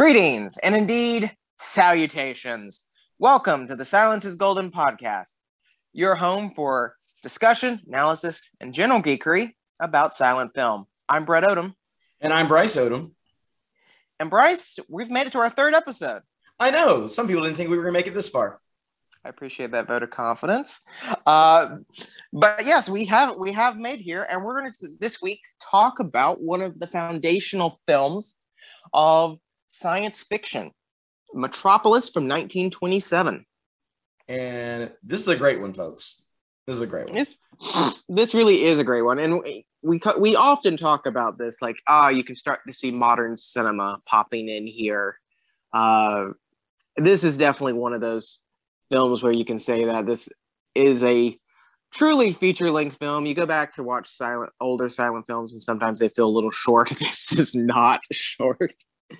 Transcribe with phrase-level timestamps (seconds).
[0.00, 2.86] Greetings and indeed salutations.
[3.18, 5.34] Welcome to the Silence is Golden podcast,
[5.92, 10.86] your home for discussion, analysis, and general geekery about silent film.
[11.06, 11.74] I'm Brett Odom.
[12.18, 13.10] And I'm Bryce Odom.
[14.18, 16.22] And Bryce, we've made it to our third episode.
[16.58, 17.06] I know.
[17.06, 18.58] Some people didn't think we were going to make it this far.
[19.22, 20.80] I appreciate that vote of confidence.
[21.26, 21.76] Uh,
[22.32, 26.00] but yes, we have we have made here, and we're going to this week talk
[26.00, 28.36] about one of the foundational films
[28.94, 29.38] of
[29.70, 30.72] science fiction,
[31.32, 33.46] Metropolis from 1927.
[34.28, 36.22] And this is a great one, folks.
[36.66, 37.14] This is a great one.
[37.14, 37.34] This,
[38.08, 41.76] this really is a great one, and we we, we often talk about this, like
[41.88, 45.18] ah, you can start to see modern cinema popping in here.
[45.72, 46.26] Uh,
[46.96, 48.40] this is definitely one of those
[48.90, 50.28] films where you can say that this
[50.74, 51.36] is a
[51.92, 53.26] truly feature length film.
[53.26, 56.50] You go back to watch silent older silent films, and sometimes they feel a little
[56.52, 56.90] short.
[56.90, 58.74] This is not short.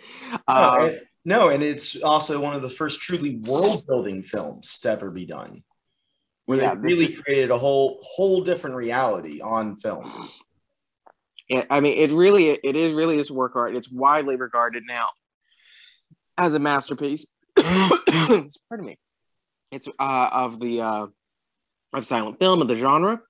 [0.49, 4.79] No, um, and, no, and it's also one of the first truly world building films
[4.81, 5.63] to ever be done,
[6.47, 10.11] where yeah, they really is, created a whole whole different reality on film.
[11.49, 13.75] Yeah, I mean, it really it is really is work art.
[13.75, 15.09] It's widely regarded now
[16.39, 17.27] as a masterpiece.
[17.57, 18.97] Pardon me.
[19.73, 21.07] It's uh, of the uh,
[21.93, 23.21] of silent film of the genre.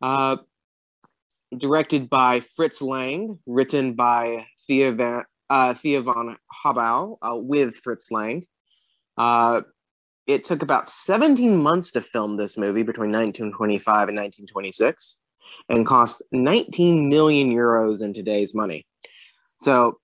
[0.00, 0.38] Uh,
[1.56, 8.10] directed by Fritz Lang, written by Thea Van, uh, Thea von Harbou uh, with Fritz
[8.10, 8.44] Lang.
[9.16, 9.62] Uh,
[10.26, 15.18] it took about 17 months to film this movie between 1925 and 1926
[15.70, 18.86] and cost 19 million euros in today's money.
[19.56, 19.98] So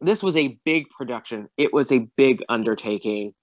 [0.00, 1.48] this was a big production.
[1.56, 3.34] It was a big undertaking.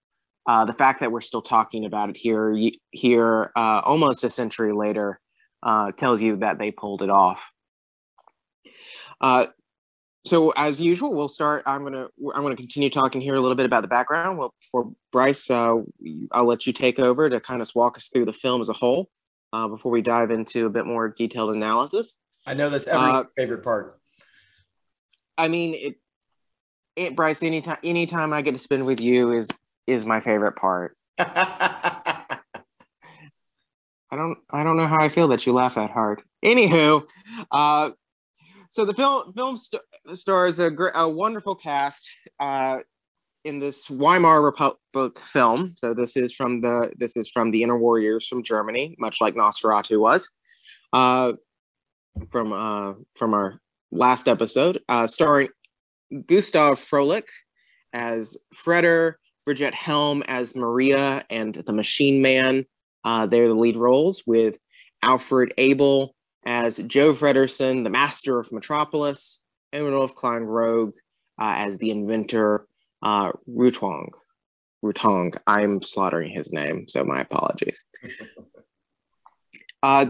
[0.48, 2.56] Uh, the fact that we're still talking about it here,
[2.92, 5.20] here uh, almost a century later,
[5.64, 7.50] uh, tells you that they pulled it off.
[10.26, 11.64] Uh, so as usual, we'll start.
[11.66, 14.38] I'm gonna I'm gonna continue talking here a little bit about the background.
[14.38, 15.78] Well, for Bryce, uh,
[16.32, 18.74] I'll let you take over to kind of walk us through the film as a
[18.74, 19.10] whole
[19.54, 22.18] uh, before we dive into a bit more detailed analysis.
[22.46, 24.00] I know that's everyone's favorite part.
[25.38, 25.96] I mean, it,
[26.96, 27.44] it Bryce.
[27.44, 29.48] Anytime anytime I get to spend with you is
[29.88, 30.96] is my favorite part.
[34.12, 36.22] I don't I don't know how I feel that you laugh that hard.
[36.44, 37.04] Anywho,
[37.52, 37.92] uh,
[38.76, 39.82] so the film film st-
[40.14, 42.80] stars a, gr- a wonderful cast uh,
[43.46, 45.74] in this Weimar Republic film.
[45.78, 49.34] So this is from the this is from the Inner Warriors from Germany, much like
[49.34, 50.30] Nosferatu was.
[50.92, 51.34] Uh,
[52.30, 53.62] from uh, from our
[53.94, 55.48] last episode, uh, starring
[56.28, 57.30] Gustav Froelich
[57.94, 59.14] as Freder,
[59.46, 62.66] Brigitte Helm as Maria and the Machine Man.
[63.06, 64.58] Uh, they're the lead roles with
[65.02, 66.14] Alfred Abel
[66.46, 69.42] as Joe Fredersen, the master of Metropolis,
[69.72, 70.94] and Rudolf Klein-Rogge
[71.42, 72.68] uh, as the inventor
[73.02, 74.10] uh, Rutong.
[74.84, 75.38] Rutong.
[75.48, 77.84] I'm slaughtering his name, so my apologies.
[79.84, 80.08] uh,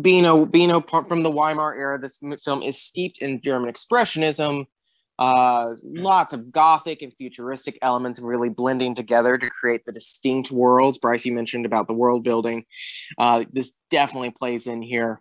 [0.00, 3.72] being a being a part from the Weimar era, this film is steeped in German
[3.72, 4.66] expressionism,
[5.18, 10.98] uh, lots of gothic and futuristic elements really blending together to create the distinct worlds.
[10.98, 12.64] Bryce, you mentioned about the world building.
[13.16, 15.20] Uh, this definitely plays in here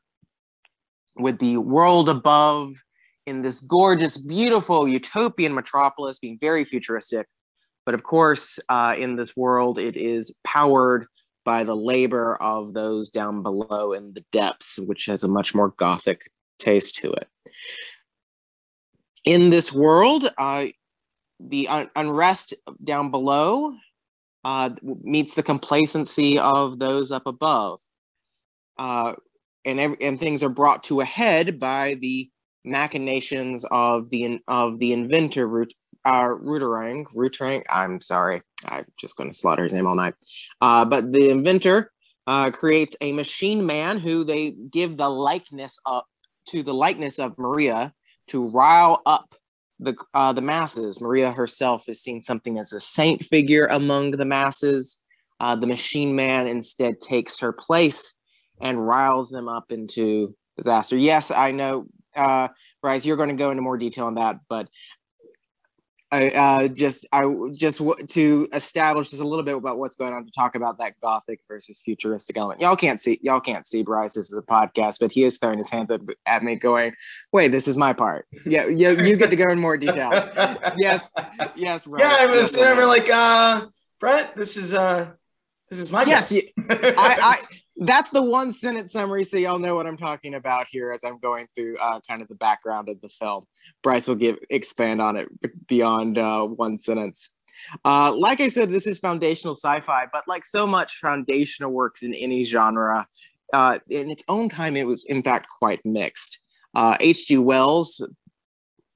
[1.20, 2.74] with the world above
[3.26, 7.28] in this gorgeous, beautiful utopian metropolis being very futuristic.
[7.86, 11.08] But of course, uh, in this world, it is powered
[11.46, 15.70] by the labor of those down below in the depths, which has a much more
[15.78, 16.30] gothic
[16.60, 17.28] taste to it
[19.28, 20.68] in this world, uh,
[21.42, 23.76] the un- unrest down below
[24.46, 24.70] uh,
[25.04, 27.82] meets the complacency of those up above.
[28.78, 29.16] Uh,
[29.68, 32.30] and, every, and things are brought to a head by the
[32.66, 35.72] machinations of the of the inventor Rut,
[36.06, 37.06] uh, Ruterang.
[37.14, 37.64] Ruterang.
[37.70, 38.42] I'm sorry.
[38.68, 40.16] I'm just going to slaughter his name all night.
[40.62, 41.92] Uh, but the inventor
[42.26, 46.06] uh, creates a machine man who they give the likeness up
[46.50, 47.94] to the likeness of Maria
[48.28, 49.34] to rile up
[49.80, 51.02] the uh, the masses.
[51.02, 55.00] Maria herself is seen something as a saint figure among the masses.
[55.40, 58.17] Uh, the machine man instead takes her place
[58.62, 60.98] and riles them up into disaster.
[60.98, 62.50] Yes, I know, uh,
[62.82, 64.68] Bryce, you're going to go into more detail on that, but
[66.10, 70.14] I uh, just I just w- to establish just a little bit about what's going
[70.14, 72.62] on to talk about that gothic versus futuristic element.
[72.62, 74.14] Y'all can't see y'all can't see Bryce.
[74.14, 76.94] This is a podcast, but he is throwing his hands up at me, going,
[77.34, 80.12] "Wait, this is my part." Yeah, you, you get to go in more detail.
[80.78, 81.12] yes,
[81.58, 82.04] yes, Bryce.
[82.06, 83.66] Yeah, I was never like, uh,
[84.00, 85.12] Brett, this is uh,
[85.70, 86.32] this is my yes.
[86.32, 87.38] I, I
[87.80, 91.20] that's the one sentence summary, so y'all know what I'm talking about here as I'm
[91.20, 93.46] going through uh, kind of the background of the film.
[93.84, 95.28] Bryce will give expand on it
[95.68, 97.30] beyond uh, one sentence.
[97.86, 102.14] Uh, like I said, this is foundational sci-fi, but like so much foundational works in
[102.14, 103.08] any genre,
[103.54, 106.40] uh, in its own time, it was in fact quite mixed.
[106.76, 107.38] H.G.
[107.38, 108.08] Uh, Wells,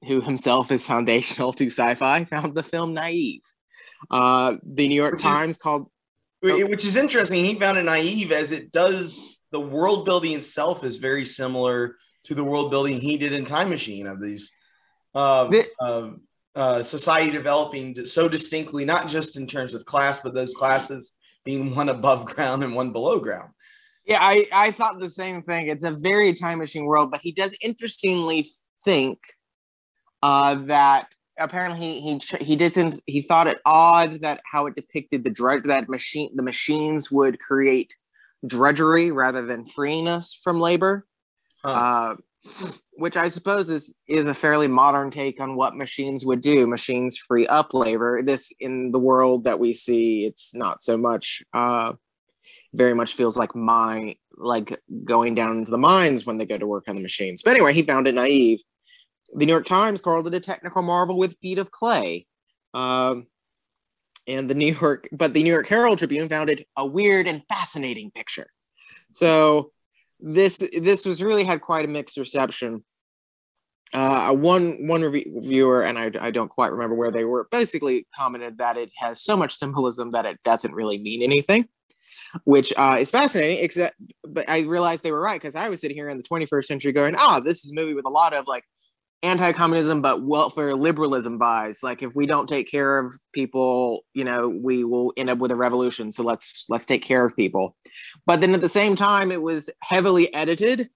[0.06, 3.42] who himself is foundational to sci-fi, found the film naive.
[4.10, 5.88] Uh, the New York Times called
[6.42, 7.44] which is interesting.
[7.44, 9.40] He found it naive as it does.
[9.52, 13.68] The world building itself is very similar to the world building he did in Time
[13.68, 14.52] Machine of these
[15.14, 16.10] uh, the, uh,
[16.54, 21.74] uh, society developing so distinctly, not just in terms of class, but those classes being
[21.74, 23.50] one above ground and one below ground.
[24.04, 25.68] Yeah, I, I thought the same thing.
[25.68, 28.46] It's a very time machine world, but he does interestingly
[28.84, 29.18] think
[30.22, 35.24] uh, that apparently he he he didn't he thought it odd that how it depicted
[35.24, 37.96] the drudge that machine the machines would create
[38.46, 41.06] drudgery rather than freeing us from labor.
[41.64, 41.68] Huh.
[41.68, 42.16] uh,
[42.94, 46.66] which i suppose is is a fairly modern take on what machines would do.
[46.66, 48.20] Machines free up labor.
[48.22, 51.92] This in the world that we see it's not so much uh,
[52.74, 56.66] very much feels like my like going down into the mines when they go to
[56.66, 57.42] work on the machines.
[57.42, 58.60] But anyway he found it naive
[59.32, 62.26] the New York Times called it a technical marvel with feet of clay.
[62.74, 63.26] Um,
[64.26, 67.42] and the New York, but the New York Herald Tribune found it a weird and
[67.48, 68.46] fascinating picture.
[69.10, 69.72] So
[70.20, 72.84] this this was really had quite a mixed reception.
[73.92, 78.58] Uh, one one reviewer, and I, I don't quite remember where they were, basically commented
[78.58, 81.68] that it has so much symbolism that it doesn't really mean anything,
[82.44, 83.62] which uh, is fascinating.
[83.62, 83.94] Except,
[84.24, 86.92] but I realized they were right because I was sitting here in the 21st century
[86.92, 88.64] going, ah, this is a movie with a lot of like
[89.22, 94.48] anti-communism but welfare liberalism buys like if we don't take care of people you know
[94.48, 96.10] we will end up with a revolution.
[96.10, 97.76] So let's let's take care of people.
[98.26, 100.90] But then at the same time it was heavily edited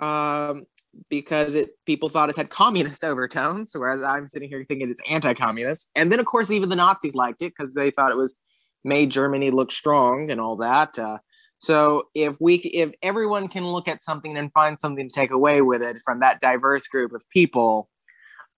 [0.00, 0.64] um,
[1.08, 5.90] because it people thought it had communist overtones whereas i'm sitting here thinking it's anti-communist.
[5.94, 8.38] And then of course even the nazis liked it because they thought it was
[8.84, 11.18] made germany look strong and all that uh,
[11.60, 15.60] so if we if everyone can look at something and find something to take away
[15.60, 17.90] with it from that diverse group of people,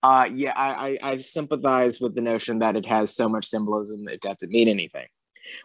[0.05, 4.07] uh, yeah, I, I, I sympathize with the notion that it has so much symbolism
[4.07, 5.09] it doesn't mean anything.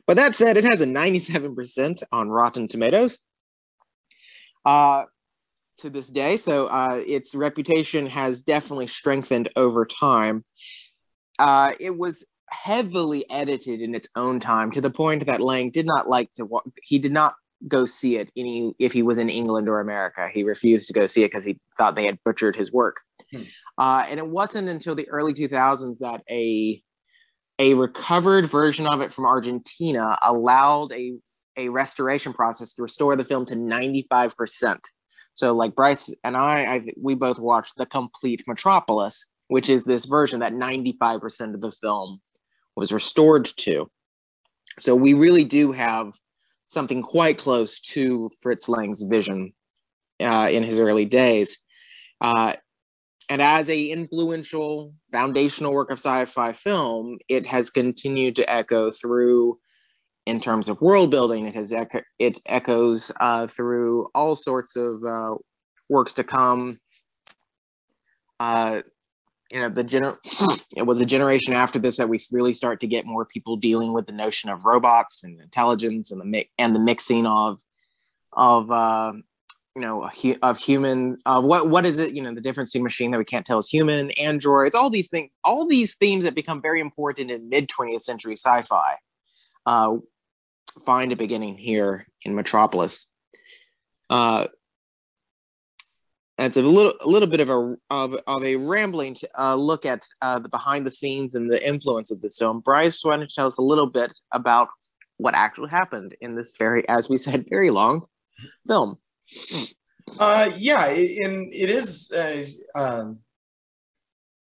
[0.07, 3.19] But that said, it has a 97% on Rotten Tomatoes
[4.65, 5.03] uh,
[5.77, 6.37] to this day.
[6.37, 10.43] So uh, its reputation has definitely strengthened over time.
[11.37, 15.85] Uh, it was heavily edited in its own time to the point that Lang did
[15.85, 17.35] not like to walk, he did not
[17.67, 20.29] go see it any if he was in England or America.
[20.33, 23.01] He refused to go see it because he thought they had butchered his work.
[23.31, 23.43] Hmm.
[23.77, 26.81] Uh, and it wasn't until the early 2000s that a
[27.59, 31.17] a recovered version of it from Argentina allowed a
[31.57, 34.79] a restoration process to restore the film to 95%.
[35.33, 40.05] So like Bryce and I, I we both watched the complete Metropolis, which is this
[40.05, 42.21] version that 95% of the film
[42.77, 43.89] was restored to.
[44.79, 46.13] So we really do have
[46.67, 49.51] something quite close to Fritz Lang's vision
[50.21, 51.57] uh, in his early days.
[52.21, 52.53] Uh,
[53.29, 59.57] and as a influential foundational work of sci-fi film, it has continued to echo through
[60.27, 61.47] in terms of world building.
[61.47, 65.35] It has echo, it echoes uh, through all sorts of uh,
[65.89, 66.77] works to come.
[69.51, 70.17] You know the gener-
[70.75, 73.93] it was a generation after this that we really start to get more people dealing
[73.93, 77.59] with the notion of robots and intelligence and the mi- and the mixing of
[78.33, 79.13] of uh,
[79.75, 80.09] you know
[80.41, 83.25] of human of what what is it you know the difference between machine that we
[83.25, 87.31] can't tell is human androids all these things all these themes that become very important
[87.31, 88.97] in mid 20th century sci-fi
[89.67, 89.97] uh,
[90.83, 93.07] find a beginning here in metropolis.
[94.09, 94.47] Uh,
[96.37, 100.05] it's a little a little bit of a of, of a rambling uh, look at
[100.21, 102.59] uh, the behind the scenes and the influence of this film.
[102.59, 104.67] Bryce, why don't you tell us a little bit about
[105.17, 108.05] what actually happened in this very, as we said, very long
[108.67, 108.97] film?
[110.19, 112.11] Uh, yeah, and it is.
[112.11, 113.19] Uh, um,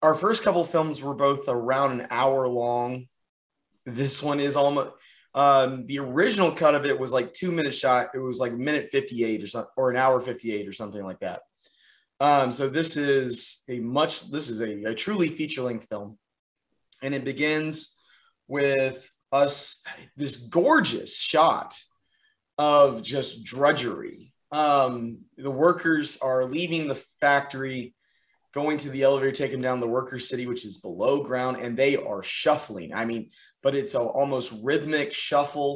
[0.02, 3.06] our first couple films were both around an hour long.
[3.86, 4.90] This one is almost.
[5.36, 8.10] Um, the original cut of it was like two minutes shot.
[8.14, 11.02] It was like minute fifty eight or something, or an hour fifty eight or something
[11.02, 11.40] like that.
[12.24, 16.10] Um, so this is a much this is a, a truly feature length film,
[17.02, 17.98] and it begins
[18.48, 18.96] with
[19.30, 19.82] us
[20.16, 21.70] this gorgeous shot
[22.56, 24.32] of just drudgery.
[24.52, 24.94] Um,
[25.36, 27.94] the workers are leaving the factory,
[28.52, 31.96] going to the elevator, taking down the worker city, which is below ground, and they
[31.96, 32.90] are shuffling.
[32.94, 33.22] I mean,
[33.62, 35.72] but it's a almost rhythmic shuffle.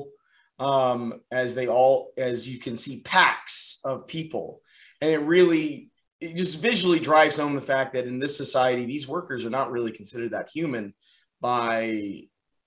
[0.59, 4.61] um, as they all, as you can see, packs of people.
[5.01, 9.09] And it really, it just visually drives home the fact that in this society, these
[9.09, 10.95] workers are not really considered that human
[11.41, 12.23] by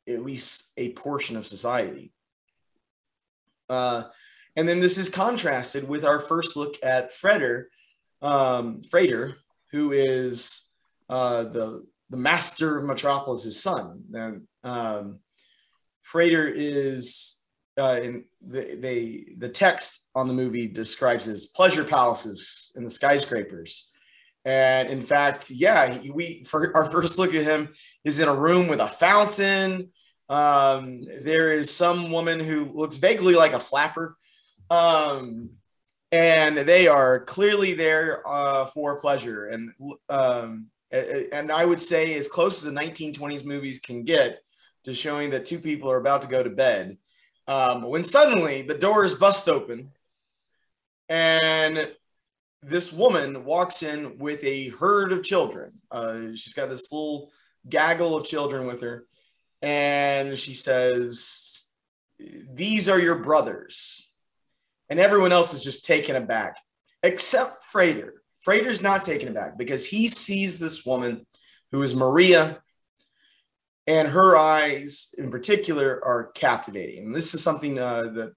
[0.08, 2.12] at least a portion of society.
[3.70, 4.04] Uh,
[4.56, 7.66] and then this is contrasted with our first look at Freder,
[8.22, 9.38] um, Frater,
[9.72, 10.70] who is
[11.10, 14.04] uh, the the master of Metropolis's son.
[14.14, 15.20] And um,
[16.02, 17.41] Frater is
[17.80, 22.90] uh, in the they the text on the movie describes as pleasure palaces in the
[22.90, 23.90] skyscrapers.
[24.44, 27.70] And in fact, yeah, we for our first look at him
[28.04, 29.90] is in a room with a fountain.
[30.30, 34.18] Um, there is some woman who looks vaguely like a flapper,
[34.70, 35.50] um,
[36.12, 39.48] and they are clearly there uh, for pleasure.
[39.48, 39.72] And
[40.10, 44.42] um, and I would say as close as the 1920s movies can get
[44.84, 46.98] to showing that two people are about to go to bed.
[47.48, 49.92] Um, when suddenly the door is bust open
[51.10, 51.92] and
[52.64, 55.74] this woman walks in with a herd of children.
[55.90, 57.32] Uh, she's got this little
[57.68, 59.06] gaggle of children with her.
[59.62, 61.68] And she says,
[62.20, 64.10] These are your brothers.
[64.90, 66.58] And everyone else is just taken aback,
[67.02, 68.22] except Frater.
[68.42, 71.26] Frater's not taken aback because he sees this woman
[71.72, 72.61] who is Maria,
[73.88, 77.06] and her eyes in particular are captivating.
[77.06, 78.34] And this is something uh, that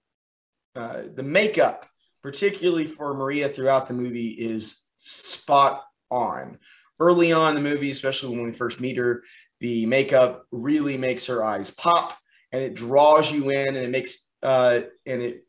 [0.75, 1.85] uh, the makeup,
[2.21, 6.57] particularly for Maria throughout the movie, is spot on.
[6.99, 9.23] Early on in the movie, especially when we first meet her,
[9.59, 12.17] the makeup really makes her eyes pop
[12.51, 15.45] and it draws you in and it makes uh, and it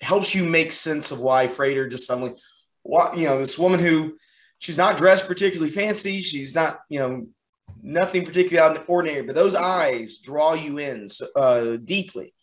[0.00, 2.34] helps you make sense of why Frater just suddenly
[3.16, 4.16] you know, this woman who
[4.58, 6.20] she's not dressed particularly fancy.
[6.20, 7.26] She's not, you know,
[7.82, 12.34] nothing particularly out the ordinary, but those eyes draw you in uh, deeply.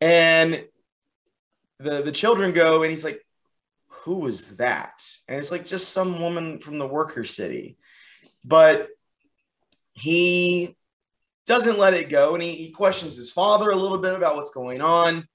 [0.00, 0.64] And
[1.78, 3.20] the the children go, and he's like,
[4.04, 7.78] "Who was that?" And it's like just some woman from the worker city,
[8.44, 8.88] but
[9.92, 10.76] he
[11.46, 14.50] doesn't let it go, and he, he questions his father a little bit about what's
[14.50, 15.28] going on.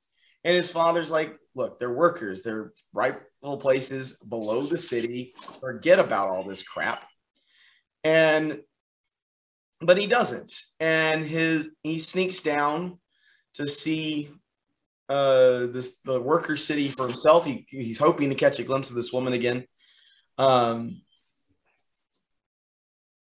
[0.43, 2.41] And his father's like, "Look, they're workers.
[2.41, 5.33] They're right little places below the city.
[5.59, 7.03] Forget about all this crap.
[8.03, 8.59] And
[9.81, 10.53] but he doesn't.
[10.79, 12.99] And his he sneaks down
[13.55, 14.31] to see
[15.07, 17.45] uh this the worker city for himself.
[17.45, 19.65] He, he's hoping to catch a glimpse of this woman again.
[20.37, 21.01] Um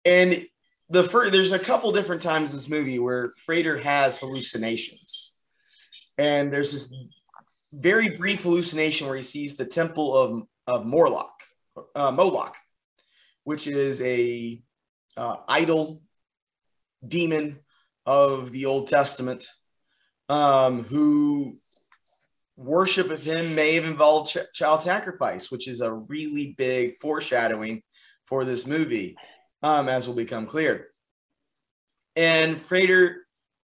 [0.06, 0.48] and
[0.89, 5.34] the first, there's a couple different times in this movie where Frater has hallucinations.
[6.18, 6.96] And there's this
[7.74, 11.44] very brief hallucination where he sees the temple of, of Morlock,
[11.94, 12.56] uh, Moloch,
[13.44, 14.62] which is a
[15.18, 16.01] uh, idol
[17.06, 17.60] demon
[18.06, 19.46] of the Old Testament,
[20.30, 21.54] um, who
[22.56, 27.82] worship of him may have involved ch- child sacrifice, which is a really big foreshadowing
[28.25, 29.16] for this movie,
[29.63, 30.88] um, as will become clear.
[32.16, 33.27] And Frater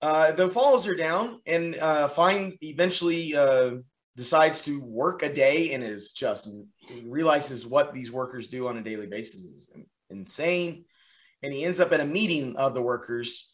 [0.02, 3.72] uh, the follows her down and uh, find eventually uh,
[4.16, 6.50] decides to work a day and is just
[7.04, 9.72] realizes what these workers do on a daily basis is
[10.10, 10.86] insane.
[11.48, 13.54] And he ends up at a meeting of the workers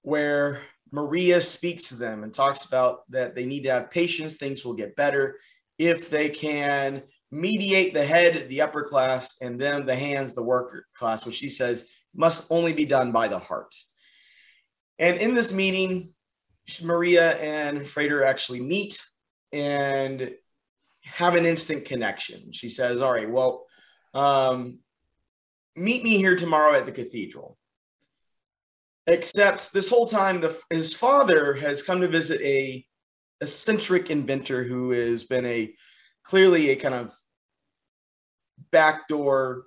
[0.00, 4.64] where Maria speaks to them and talks about that they need to have patience, things
[4.64, 5.36] will get better
[5.76, 10.86] if they can mediate the head, the upper class, and then the hands, the worker
[10.94, 13.76] class, which she says must only be done by the heart.
[14.98, 16.14] And in this meeting,
[16.82, 19.04] Maria and Frater actually meet
[19.52, 20.32] and
[21.02, 22.52] have an instant connection.
[22.52, 23.66] She says, All right, well,
[24.14, 24.78] um,
[25.76, 27.58] meet me here tomorrow at the cathedral.
[29.06, 32.84] Except this whole time, the, his father has come to visit a
[33.40, 35.74] eccentric inventor who has been a
[36.22, 37.12] clearly a kind of
[38.70, 39.64] backdoor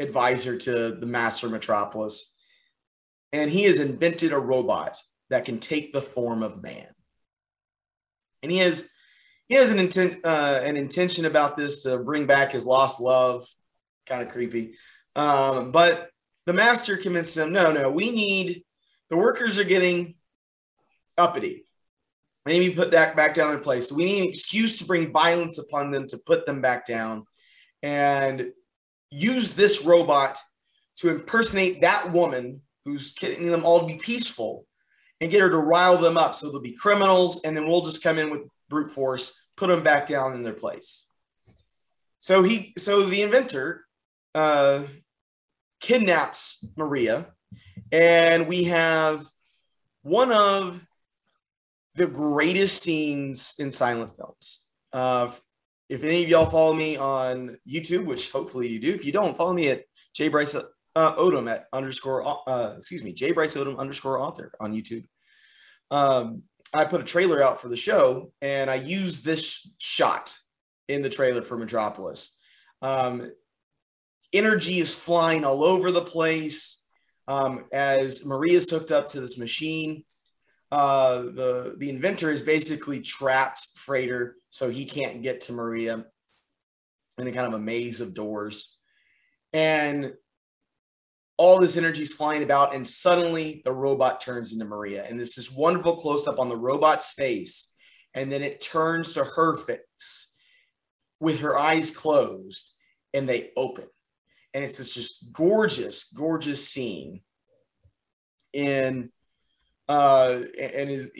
[0.00, 2.32] advisor to the master metropolis
[3.32, 4.98] and he has invented a robot
[5.30, 6.88] that can take the form of man.
[8.42, 8.88] And he has
[9.48, 13.46] he has an intent uh, an intention about this to bring back his lost love.
[14.06, 14.74] Kind of creepy,
[15.16, 16.10] um, but
[16.46, 18.64] the master convinces them, no, no, we need
[19.10, 20.14] the workers are getting
[21.18, 21.64] uppity.
[22.44, 23.88] Maybe put that back down in place.
[23.88, 27.24] So we need an excuse to bring violence upon them to put them back down,
[27.82, 28.52] and
[29.10, 30.38] use this robot
[30.96, 34.66] to impersonate that woman who's getting them all to be peaceful
[35.20, 38.02] and get her to rile them up so they'll be criminals and then we'll just
[38.02, 41.08] come in with brute force put them back down in their place
[42.18, 43.84] so he so the inventor
[44.34, 44.82] uh,
[45.82, 47.26] kidnaps maria
[47.92, 49.22] and we have
[50.02, 50.80] one of
[51.94, 54.64] the greatest scenes in silent films.
[54.92, 55.30] Uh,
[55.88, 59.36] if any of y'all follow me on YouTube, which hopefully you do, if you don't,
[59.36, 59.84] follow me at
[60.14, 64.72] J Bryce uh, Odom at underscore uh, excuse me J Bryce Odom underscore author on
[64.72, 65.04] YouTube.
[65.90, 70.34] Um, I put a trailer out for the show, and I use this shot
[70.88, 72.38] in the trailer for Metropolis.
[72.80, 73.30] Um,
[74.32, 76.84] energy is flying all over the place
[77.28, 80.04] um, as Maria's hooked up to this machine.
[80.70, 86.04] Uh, the the inventor is basically trapped Freighter, so he can't get to Maria
[87.18, 88.78] in a kind of a maze of doors,
[89.52, 90.14] and
[91.36, 95.36] all this energy is flying about, and suddenly the robot turns into Maria, and this
[95.36, 97.74] is wonderful close up on the robot's face,
[98.14, 100.32] and then it turns to her face
[101.20, 102.72] with her eyes closed,
[103.12, 103.86] and they open,
[104.54, 107.20] and it's this just gorgeous, gorgeous scene
[108.52, 109.10] in
[109.88, 111.10] uh, and is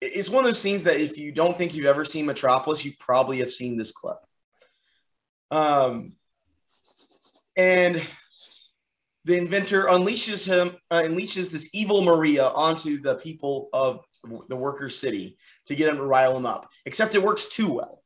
[0.00, 2.92] it's one of those scenes that if you don't think you've ever seen Metropolis, you
[3.00, 4.18] probably have seen this clip.
[5.50, 6.04] Um,
[7.56, 8.02] and
[9.24, 14.00] the inventor unleashes him, uh, unleashes this evil Maria onto the people of
[14.48, 16.68] the worker city to get them to rile them up.
[16.84, 18.02] Except it works too well.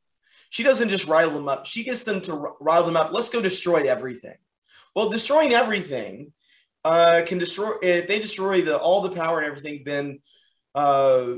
[0.51, 3.11] She doesn't just rile them up; she gets them to rile them up.
[3.11, 4.35] Let's go destroy everything.
[4.95, 6.33] Well, destroying everything
[6.83, 10.19] uh, can destroy if they destroy the all the power and everything, then
[10.75, 11.35] uh,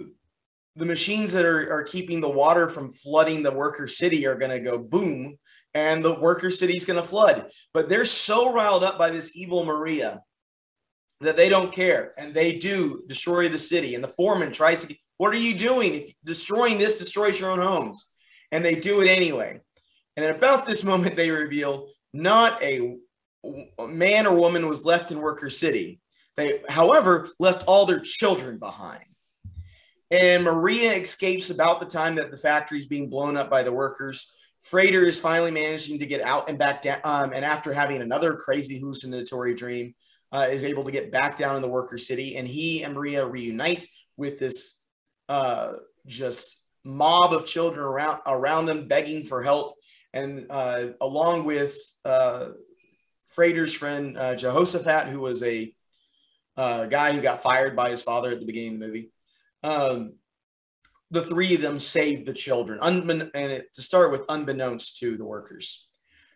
[0.76, 4.52] the machines that are, are keeping the water from flooding the worker city are going
[4.52, 5.38] to go boom,
[5.76, 7.52] and the worker city is going to flood.
[7.72, 10.22] But they're so riled up by this evil Maria
[11.22, 13.94] that they don't care, and they do destroy the city.
[13.96, 14.98] And the foreman tries to, get.
[15.18, 15.94] what are you doing?
[15.94, 18.13] If destroying this destroys your own homes,
[18.54, 19.60] and they do it anyway.
[20.16, 22.98] And at about this moment, they reveal not a
[23.90, 26.00] man or woman was left in Worker City.
[26.38, 29.06] They, however, left all their children behind.
[30.12, 33.74] And Maria escapes about the time that the factory is being blown up by the
[33.74, 34.32] workers.
[34.62, 37.00] Freighter is finally managing to get out and back down.
[37.04, 39.96] Um, and after having another crazy hallucinatory dream,
[40.32, 42.38] uh, is able to get back down in the worker city.
[42.38, 44.82] And he and Maria reunite with this
[45.30, 45.74] uh,
[46.06, 49.76] just mob of children around around them begging for help.
[50.14, 52.50] And uh, along with uh,
[53.28, 55.74] Freighter's friend uh, Jehoshaphat, who was a
[56.56, 59.12] uh, guy who got fired by his father at the beginning of the movie.
[59.64, 60.14] Um,
[61.10, 65.26] the three of them saved the children, and it, to start with, unbeknownst to the
[65.26, 65.88] workers.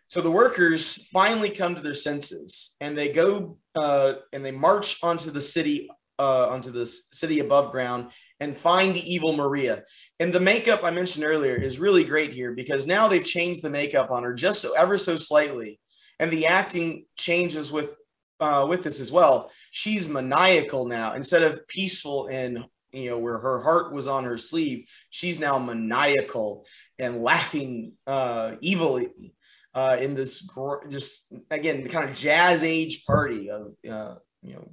[0.06, 5.02] So the workers finally come to their senses, and they go uh, and they march
[5.02, 9.82] onto the city, uh, onto the city above ground, and find the evil Maria.
[10.20, 13.70] And the makeup I mentioned earlier is really great here because now they've changed the
[13.70, 15.80] makeup on her just so ever so slightly
[16.18, 17.96] and the acting changes with
[18.40, 19.50] uh, with this as well.
[19.70, 24.38] She's maniacal now instead of peaceful and you know where her heart was on her
[24.38, 24.88] sleeve.
[25.10, 26.64] She's now maniacal
[26.98, 29.34] and laughing uh, evilly
[29.74, 34.70] uh, in this gr- just again kind of jazz age party of uh, you know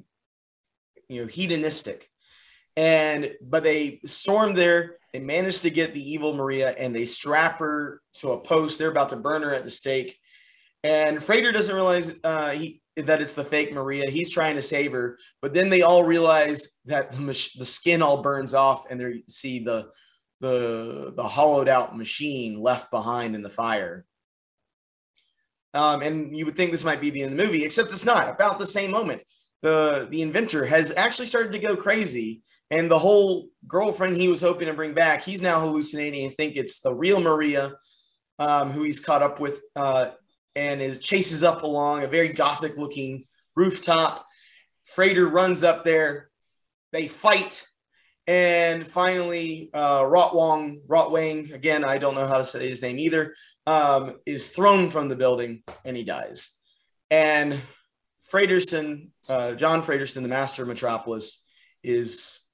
[1.08, 2.10] you know hedonistic.
[2.78, 4.98] And but they storm there.
[5.14, 8.78] They manage to get the evil Maria and they strap her to a post.
[8.78, 10.20] They're about to burn her at the stake
[10.86, 14.08] and Freighter doesn't realize uh, he, that it's the fake Maria.
[14.08, 17.26] He's trying to save her, but then they all realize that the,
[17.58, 19.90] the skin all burns off, and they see the
[20.42, 24.06] the the hollowed out machine left behind in the fire.
[25.74, 28.06] Um, and you would think this might be the end of the movie, except it's
[28.06, 28.30] not.
[28.30, 29.24] About the same moment,
[29.64, 34.42] the the inventor has actually started to go crazy, and the whole girlfriend he was
[34.42, 37.74] hoping to bring back, he's now hallucinating and think it's the real Maria,
[38.40, 40.10] um, who he's caught up with uh,
[40.56, 43.26] and is chases up along a very gothic looking
[43.56, 44.26] rooftop.
[44.86, 46.30] Freighter runs up there.
[46.92, 47.66] They fight.
[48.28, 53.36] And finally, uh, Rotwang, Rotwang, again, I don't know how to say his name either,
[53.68, 56.52] um, is thrown from the building and he dies.
[57.12, 57.62] And
[58.22, 61.46] Fredersen, uh, John Fredersen, the master of Metropolis,
[61.84, 62.45] is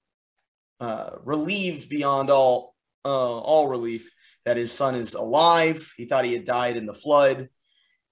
[0.82, 4.12] uh, relieved beyond all uh, all relief
[4.46, 5.94] that his son is alive.
[5.96, 7.48] He thought he had died in the flood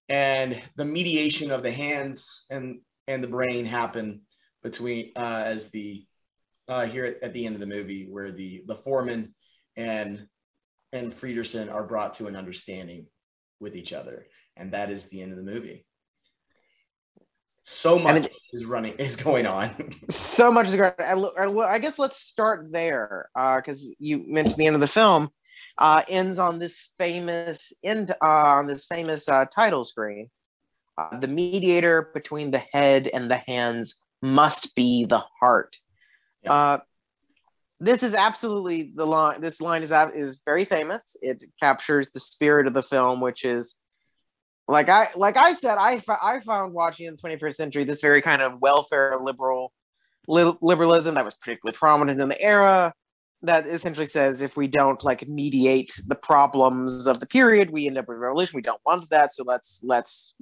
[0.09, 4.21] and the mediation of the hands and and the brain happen
[4.63, 6.05] between uh, as the
[6.67, 9.33] uh, here at, at, the end of the movie where the the foreman
[9.75, 10.27] and
[10.91, 13.05] and Fredersen are brought to an understanding
[13.59, 15.85] with each other, and that is the end of the movie.
[17.71, 19.93] So much it, is running is going on.
[20.09, 20.91] so much is going.
[20.97, 21.13] I,
[21.45, 25.29] I guess let's start there because uh, you mentioned the end of the film
[25.77, 30.29] uh, ends on this famous end uh, on this famous uh, title screen.
[30.97, 35.77] Uh, the mediator between the head and the hands must be the heart.
[36.43, 36.53] Yeah.
[36.53, 36.77] Uh,
[37.79, 39.41] this is absolutely the line.
[39.41, 41.15] This line is is very famous.
[41.21, 43.75] It captures the spirit of the film, which is
[44.69, 45.77] like I like I said.
[45.79, 49.73] I I found watching in the 21st century this very kind of welfare liberal
[50.27, 52.93] liberalism that was particularly prominent in the era.
[53.41, 57.97] That essentially says if we don't like mediate the problems of the period, we end
[57.97, 58.57] up with revolution.
[58.57, 60.35] We don't want that, so let's let's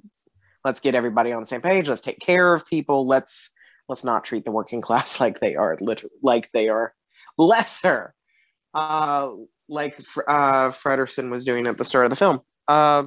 [0.62, 1.88] let's get everybody on the same page.
[1.88, 3.06] Let's take care of people.
[3.06, 3.50] Let's
[3.88, 6.92] let's not treat the working class like they are literally like they are
[7.38, 8.12] lesser,
[8.74, 9.30] uh,
[9.70, 12.40] like uh, Fredersen was doing at the start of the film.
[12.66, 13.04] Uh,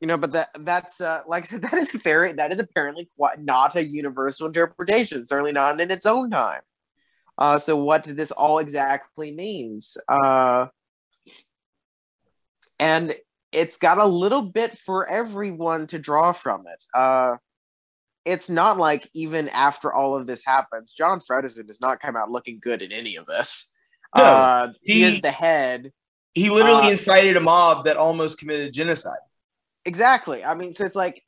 [0.00, 3.08] you know, but that that's uh, like I said, that is very that is apparently
[3.16, 6.62] quite not a universal interpretation, certainly not in its own time.
[7.38, 10.66] Uh, so what this all exactly means, uh,
[12.78, 13.14] and
[13.52, 16.84] it's got a little bit for everyone to draw from it.
[16.94, 17.36] Uh,
[18.26, 22.30] it's not like even after all of this happens, John Fredersen does not come out
[22.30, 23.72] looking good in any of this.
[24.14, 25.92] No, uh, he, he, is the head.
[26.34, 29.18] He literally uh, incited a mob that almost committed genocide.
[29.84, 30.44] Exactly.
[30.44, 31.22] I mean, so it's like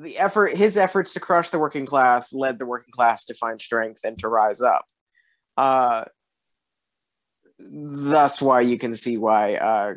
[0.00, 3.60] the effort, his efforts to crush the working class led the working class to find
[3.60, 4.84] strength and to rise up.
[5.56, 6.04] Uh,
[7.58, 9.94] thus, why you can see why uh,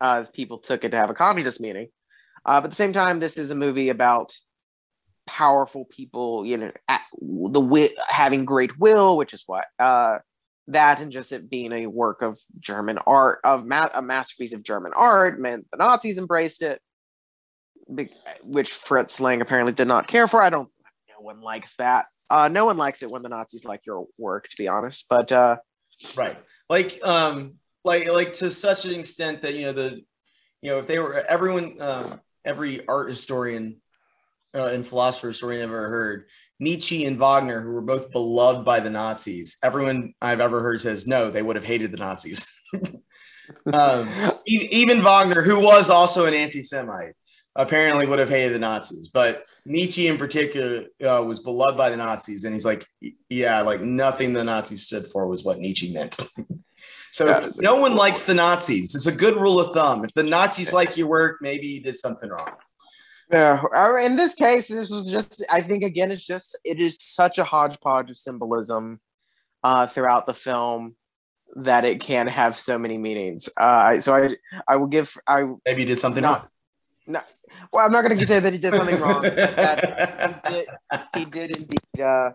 [0.00, 1.88] uh, people took it to have a communist meeting.
[2.44, 4.32] Uh, but at the same time, this is a movie about
[5.26, 6.72] powerful people, you know,
[7.20, 10.18] the wi- having great will, which is what uh,
[10.72, 14.62] that and just it being a work of German art, of ma- a masterpiece of
[14.62, 16.80] German art, meant the Nazis embraced it,
[18.42, 20.42] which Fritz Lang apparently did not care for.
[20.42, 20.68] I don't.
[21.08, 22.06] No one likes that.
[22.30, 25.06] Uh, no one likes it when the Nazis like your work, to be honest.
[25.10, 25.56] But uh,
[26.16, 27.54] right, like, um,
[27.84, 30.02] like, like to such an extent that you know the,
[30.62, 33.80] you know, if they were everyone, uh, every art historian
[34.54, 36.26] uh, and philosopher story I've ever heard.
[36.60, 39.56] Nietzsche and Wagner, who were both beloved by the Nazis.
[39.64, 42.62] Everyone I've ever heard says no, they would have hated the Nazis.
[43.72, 47.14] um, even Wagner, who was also an anti-Semite,
[47.56, 49.08] apparently would have hated the Nazis.
[49.08, 52.86] But Nietzsche, in particular, uh, was beloved by the Nazis, and he's like,
[53.30, 56.18] yeah, like nothing the Nazis stood for was what Nietzsche meant.
[57.10, 58.94] so no one likes the Nazis.
[58.94, 60.04] It's a good rule of thumb.
[60.04, 62.52] If the Nazis like your work, maybe you did something wrong.
[63.32, 63.62] Yeah,
[64.04, 65.44] in this case, this was just.
[65.50, 68.98] I think again, it's just it is such a hodgepodge of symbolism
[69.62, 70.96] uh, throughout the film
[71.56, 73.48] that it can have so many meanings.
[73.56, 76.48] Uh, so I I will give I maybe he did something not, wrong.
[77.06, 77.20] No,
[77.72, 79.22] well, I'm not going to say that he did something wrong.
[79.22, 80.68] that he did,
[81.16, 82.00] he did indeed.
[82.00, 82.30] Uh,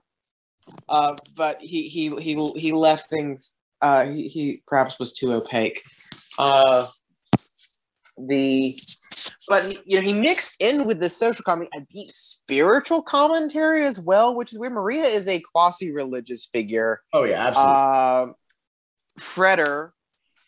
[0.90, 3.56] uh, but he he he he left things.
[3.82, 5.84] Uh, he, he perhaps was too opaque.
[6.40, 6.88] Uh,
[8.18, 8.74] the
[9.48, 14.00] but you know he mixed in with the social comedy a deep spiritual commentary as
[14.00, 17.02] well, which is where Maria is a quasi-religious figure.
[17.14, 17.74] Oh yeah, absolutely.
[17.76, 18.26] Uh,
[19.20, 19.92] Freder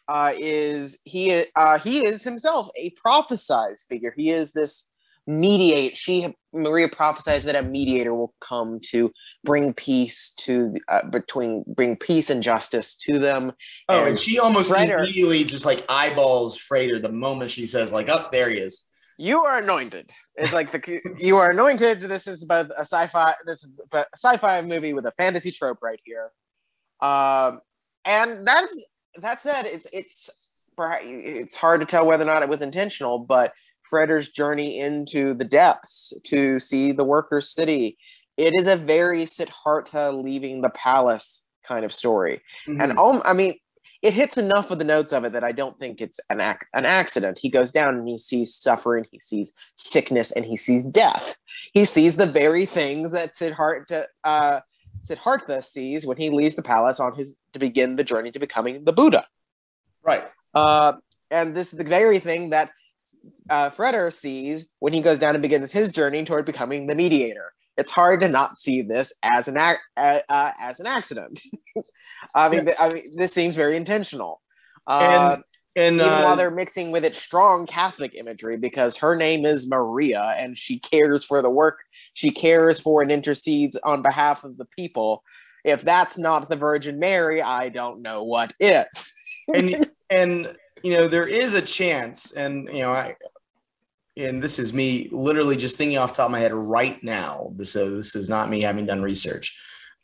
[0.07, 4.13] uh, is he uh, he is himself a prophesized figure.
[4.15, 4.86] He is this
[5.27, 5.95] mediate.
[5.95, 9.11] She Maria prophesies that a mediator will come to
[9.43, 13.51] bring peace to uh, between bring peace and justice to them.
[13.89, 17.91] Oh, and, and she almost Freder, immediately just like eyeballs Freder the moment she says
[17.91, 18.87] like, "Up oh, there he is."
[19.19, 20.11] You are anointed.
[20.35, 22.01] It's like the you are anointed.
[22.01, 23.33] This is about a sci-fi.
[23.45, 26.31] This is a sci-fi movie with a fantasy trope right here.
[27.01, 27.61] Um,
[28.05, 28.85] and that's
[29.17, 30.29] that said, it's it's
[30.79, 33.53] it's hard to tell whether or not it was intentional, but
[33.89, 37.97] Freder's journey into the depths to see the worker city.
[38.37, 42.41] It is a very Siddhartha leaving the palace kind of story.
[42.67, 42.81] Mm-hmm.
[42.81, 43.55] And um, I mean,
[44.01, 46.67] it hits enough of the notes of it that I don't think it's an ac-
[46.73, 47.39] an accident.
[47.39, 51.35] He goes down and he sees suffering, he sees sickness, and he sees death.
[51.73, 54.59] He sees the very things that Siddhartha uh,
[54.99, 58.83] Siddhartha sees when he leaves the palace on his to begin the journey to becoming
[58.83, 59.25] the Buddha.
[60.03, 60.23] Right.
[60.53, 60.93] Uh,
[61.29, 62.71] and this is the very thing that
[63.49, 67.53] uh, Freder sees when he goes down and begins his journey toward becoming the mediator.
[67.77, 71.39] It's hard to not see this as an ac- uh, uh, as an accident.
[72.35, 74.41] I mean, th- I mean, this seems very intentional.
[74.87, 75.43] Uh, and,
[75.75, 79.69] and even while uh, they're mixing with it strong Catholic imagery, because her name is
[79.69, 81.77] Maria and she cares for the work,
[82.13, 85.23] she cares for and intercedes on behalf of the people.
[85.63, 89.13] If that's not the Virgin Mary, I don't know what is.
[89.53, 93.15] and and you know there is a chance and you know i
[94.15, 97.75] and this is me literally just thinking off top of my head right now this,
[97.75, 99.55] uh, this is not me having done research.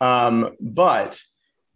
[0.02, 1.22] Um, but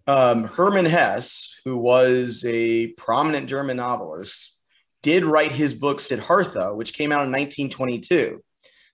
[0.06, 4.62] um, hermann hesse who was a prominent german novelist
[5.02, 8.42] did write his book siddhartha which came out in 1922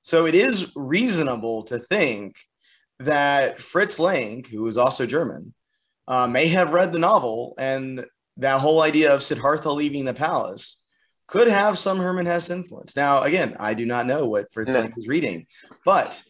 [0.04, 2.36] so it is reasonable to think
[3.00, 5.54] that Fritz Lang, who is also German,
[6.08, 8.06] uh, may have read the novel, and
[8.38, 10.84] that whole idea of Siddhartha leaving the palace
[11.28, 12.96] could have some Hermann Hesse influence.
[12.96, 14.90] Now, again, I do not know what Fritz No.
[14.96, 15.46] Was reading,
[15.86, 16.22] but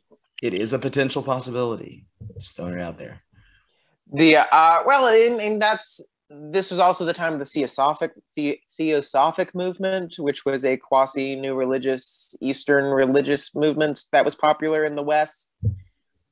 [0.41, 2.05] it is a potential possibility.
[2.37, 3.21] Just throwing it out there.
[4.11, 8.59] The uh, well, and, and that's this was also the time of the Theosophic the,
[8.77, 14.95] Theosophic movement, which was a quasi new religious Eastern religious movement that was popular in
[14.95, 15.55] the West.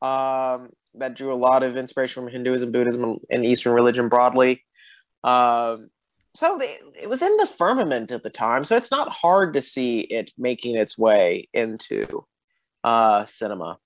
[0.02, 4.64] Um, that drew a lot of inspiration from Hinduism, Buddhism, and Eastern religion broadly.
[5.24, 5.90] Um,
[6.34, 9.62] so they, it was in the firmament at the time, so it's not hard to
[9.62, 12.26] see it making its way into
[12.84, 13.78] uh, cinema.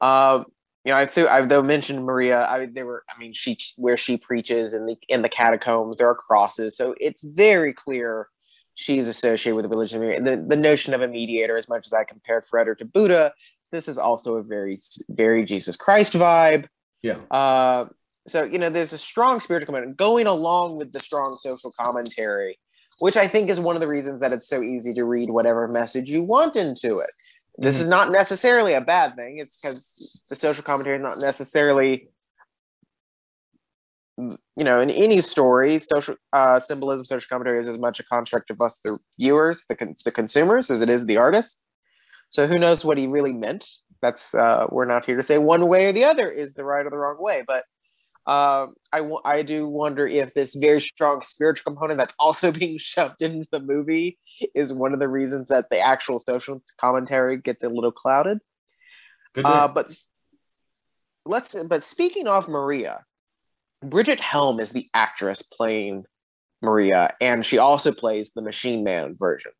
[0.00, 0.46] Um,
[0.84, 2.44] you know, I threw, I though mentioned Maria.
[2.48, 6.08] I there were, I mean, she where she preaches in the in the catacombs, there
[6.08, 8.28] are crosses, so it's very clear
[8.74, 10.24] she's associated with the religion.
[10.24, 13.32] The the notion of a mediator, as much as I compared Freder to Buddha,
[13.70, 16.66] this is also a very very Jesus Christ vibe.
[17.02, 17.18] Yeah.
[17.30, 17.86] Uh,
[18.26, 22.58] so you know, there's a strong spiritual component going along with the strong social commentary,
[23.00, 25.66] which I think is one of the reasons that it's so easy to read whatever
[25.68, 27.10] message you want into it.
[27.58, 27.80] This Mhm.
[27.80, 29.38] is not necessarily a bad thing.
[29.38, 32.08] It's because the social commentary is not necessarily,
[34.18, 38.50] you know, in any story, social uh, symbolism, social commentary is as much a construct
[38.50, 41.58] of us, the viewers, the con- the consumers, as it is the artist.
[42.30, 43.66] So who knows what he really meant?
[44.00, 46.86] That's uh, we're not here to say one way or the other is the right
[46.86, 47.64] or the wrong way, but
[48.26, 52.78] um, I w- I do wonder if this very strong spiritual component that's also being
[52.78, 54.18] shoved into the movie
[54.54, 58.38] is one of the reasons that the actual social commentary gets a little clouded.
[59.46, 59.96] Uh, but
[61.24, 61.64] let's.
[61.64, 63.04] But speaking of Maria,
[63.82, 66.04] Bridget Helm is the actress playing
[66.62, 69.52] Maria, and she also plays the Machine Man version.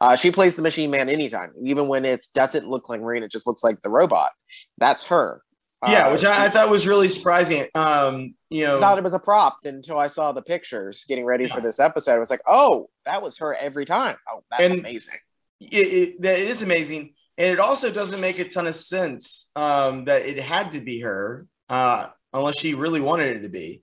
[0.00, 3.32] Uh, she plays the Machine Man anytime, even when it doesn't look like Marina, it
[3.32, 4.32] just looks like the robot.
[4.78, 5.42] That's her.
[5.86, 7.66] Yeah, Uh, which I, I thought was really surprising.
[7.74, 11.48] Um, you know, thought it was a prop until I saw the pictures getting ready
[11.48, 12.16] for this episode.
[12.16, 14.16] I was like, oh, that was her every time.
[14.30, 15.14] Oh, that's And- amazing.
[15.60, 15.66] it,
[16.20, 17.14] it, it is amazing.
[17.38, 21.00] And it also doesn't make a ton of sense um, that it had to be
[21.00, 23.82] her, uh, unless she really wanted it to be,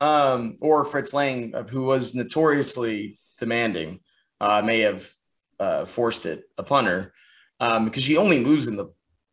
[0.00, 4.00] um, or Fritz Lang, uh, who was notoriously demanding,
[4.40, 5.10] uh, may have
[5.58, 7.12] uh, forced it upon her
[7.58, 8.86] um, because she only moves in the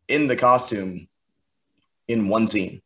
[0.07, 1.07] in the costume
[2.09, 2.81] in one scene.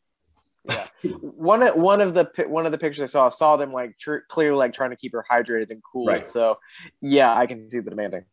[1.22, 4.20] One of one of the one of the pictures I saw saw them like tr-
[4.30, 6.06] clearly like trying to keep her hydrated and cool.
[6.06, 6.28] Right.
[6.28, 6.60] So
[7.02, 8.26] yeah, I can see the demanding.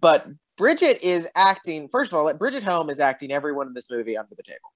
[0.00, 1.88] But Bridget is acting.
[1.88, 4.72] First of all, like, Bridget Helm is acting everyone in this movie under the table.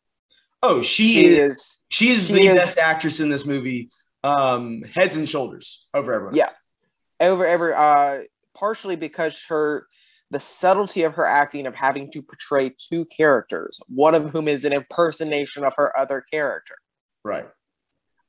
[0.62, 3.90] Oh, she, She is, is she's she the is- best actress in this movie,
[4.24, 6.34] um, heads and shoulders over everyone.
[6.34, 6.44] Yeah.
[6.44, 6.54] else.
[7.20, 8.22] over ever uh
[8.54, 9.86] partially because her
[10.30, 14.64] the subtlety of her acting of having to portray two characters one of whom is
[14.64, 16.76] an impersonation of her other character.
[17.24, 17.48] Right.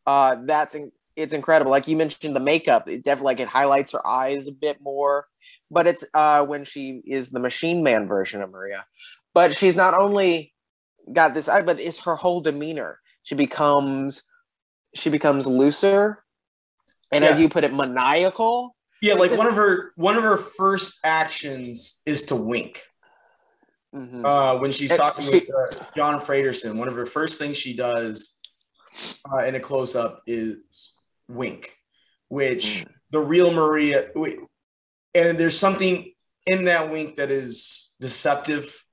[0.06, 1.72] uh that's in, it's incredible.
[1.72, 5.26] Like you mentioned the makeup it definitely like it highlights her eyes a bit more
[5.72, 8.86] but it's uh when she is the machine man version of maria.
[9.34, 10.54] But she's not only
[11.12, 13.00] got this eye but it's her whole demeanor.
[13.24, 14.24] She becomes
[14.96, 16.24] she becomes looser
[17.12, 20.38] and as you put it maniacal Yeah, Like like one of her one of her
[20.38, 22.84] first actions is to wink.
[23.96, 24.24] Mhm.
[24.26, 27.76] Uh, when she's talking she- with uh, John Fredersen, one of her first things she
[27.76, 28.38] does
[29.32, 30.96] uh, in a close up is
[31.28, 31.76] wink,
[32.28, 34.12] which the real Maria,
[35.16, 36.14] and there's something
[36.46, 38.84] in that wink that is deceptive.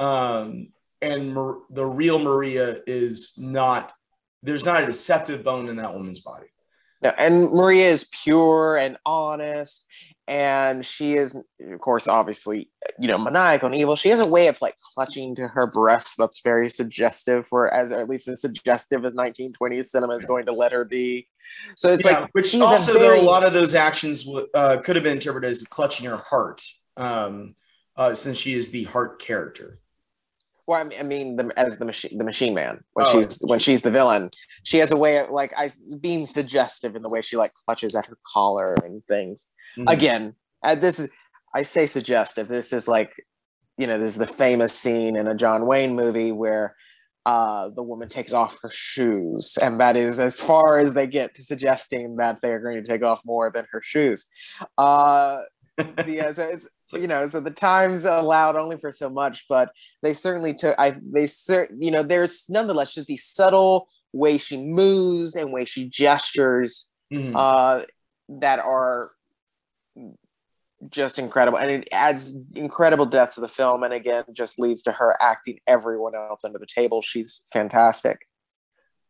[0.00, 3.92] Um, and Mar- the real Maria is not.
[4.42, 6.46] There's not a deceptive bone in that woman's body.
[7.02, 9.86] No, and Maria is pure and honest,
[10.26, 13.96] and she is, of course, obviously, you know, maniacal and evil.
[13.96, 17.92] She has a way of like clutching to her breast that's very suggestive for, as
[17.92, 21.28] at least as suggestive as 1920s cinema is going to let her be.
[21.76, 24.28] So it's yeah, like which she's a also though very- a lot of those actions
[24.52, 26.62] uh, could have been interpreted as clutching her heart,
[26.96, 27.54] um,
[27.96, 29.80] uh, since she is the heart character.
[30.68, 33.12] Well, I mean, I mean the, as the machine, the machine man when Oh.
[33.22, 34.28] she's when she's the villain,
[34.64, 37.96] she has a way of like I being suggestive in the way she like clutches
[37.96, 39.48] at her collar and things.
[39.78, 39.92] Mhm.
[39.92, 41.10] again uh, this is
[41.54, 43.10] i say suggestive this is like
[43.76, 46.74] you know this is the famous scene in a john wayne movie where
[47.26, 51.34] uh, the woman takes off her shoes and that is as far as they get
[51.34, 54.26] to suggesting that they're going to take off more than her shoes
[54.78, 55.40] uh,
[56.06, 59.70] yeah, so it's you know so the times allowed only for so much but
[60.02, 64.56] they certainly took i they cer- you know there's nonetheless just the subtle way she
[64.56, 67.32] moves and way she gestures Mhm.
[67.36, 67.84] uh,
[68.28, 69.10] that are
[70.90, 74.92] just incredible, and it adds incredible depth to the film, and again, just leads to
[74.92, 77.02] her acting everyone else under the table.
[77.02, 78.28] She's fantastic.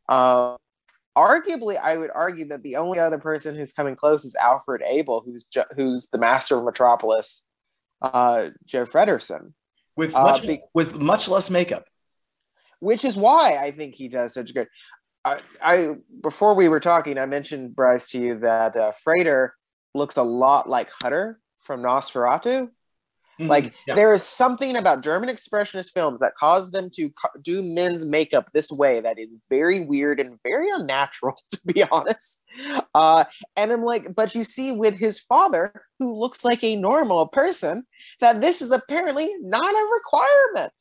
[0.08, 0.56] Uh,
[1.16, 5.22] arguably, I would argue that the only other person who's coming close is Alfred Abel,
[5.26, 7.44] who's ju- who's the master of Metropolis,
[8.02, 9.54] uh, Joe Fredersen.
[9.96, 11.84] with Uh, much, be- with much less makeup.
[12.80, 14.68] which is why I think he does such good.
[15.24, 19.50] I, I before we were talking, I mentioned Bryce to you that uh, Freder
[19.94, 22.68] looks a lot like Hutter from Nosferatu.
[23.38, 23.72] Like Mhm.
[23.86, 23.94] Yeah.
[23.94, 28.50] there is something about German expressionist films that cause them to co- do men's makeup
[28.52, 32.42] this way that is very weird and very unnatural, to be honest.
[32.94, 33.24] Uh,
[33.56, 37.84] and I'm like, but you see with his father, who looks like a normal person,
[38.20, 40.72] that this is apparently not a requirement.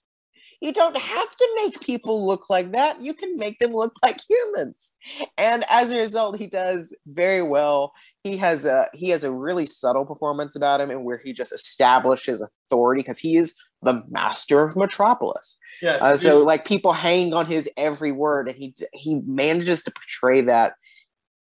[0.60, 3.00] You don't have to make people look like that.
[3.02, 4.92] You can make them look like humans.
[5.38, 7.94] And as a result, he does very well
[8.28, 11.54] he has a he has a really subtle performance about him and where he just
[11.54, 15.98] establishes authority because he is the master of metropolis yeah.
[15.98, 20.42] uh, so like people hang on his every word and he he manages to portray
[20.42, 20.74] that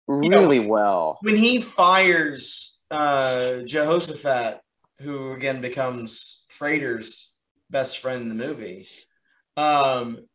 [0.09, 4.61] really well when he fires uh, Jehoshaphat,
[5.01, 7.35] who again becomes Freder's
[7.71, 8.89] best friend in the movie,
[9.57, 10.27] um,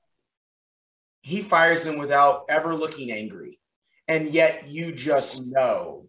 [1.21, 3.59] he fires him without ever looking angry,
[4.07, 6.08] and yet you just know.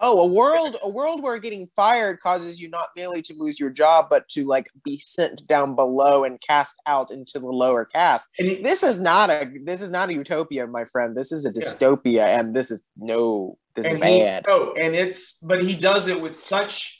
[0.00, 3.70] Oh a world a world where getting fired causes you not merely to lose your
[3.70, 8.28] job but to like be sent down below and cast out into the lower caste
[8.38, 11.44] And he, this is not a this is not a utopia my friend this is
[11.46, 15.62] a dystopia and this is no this is and he, bad oh, and it's but
[15.62, 16.96] he does it with such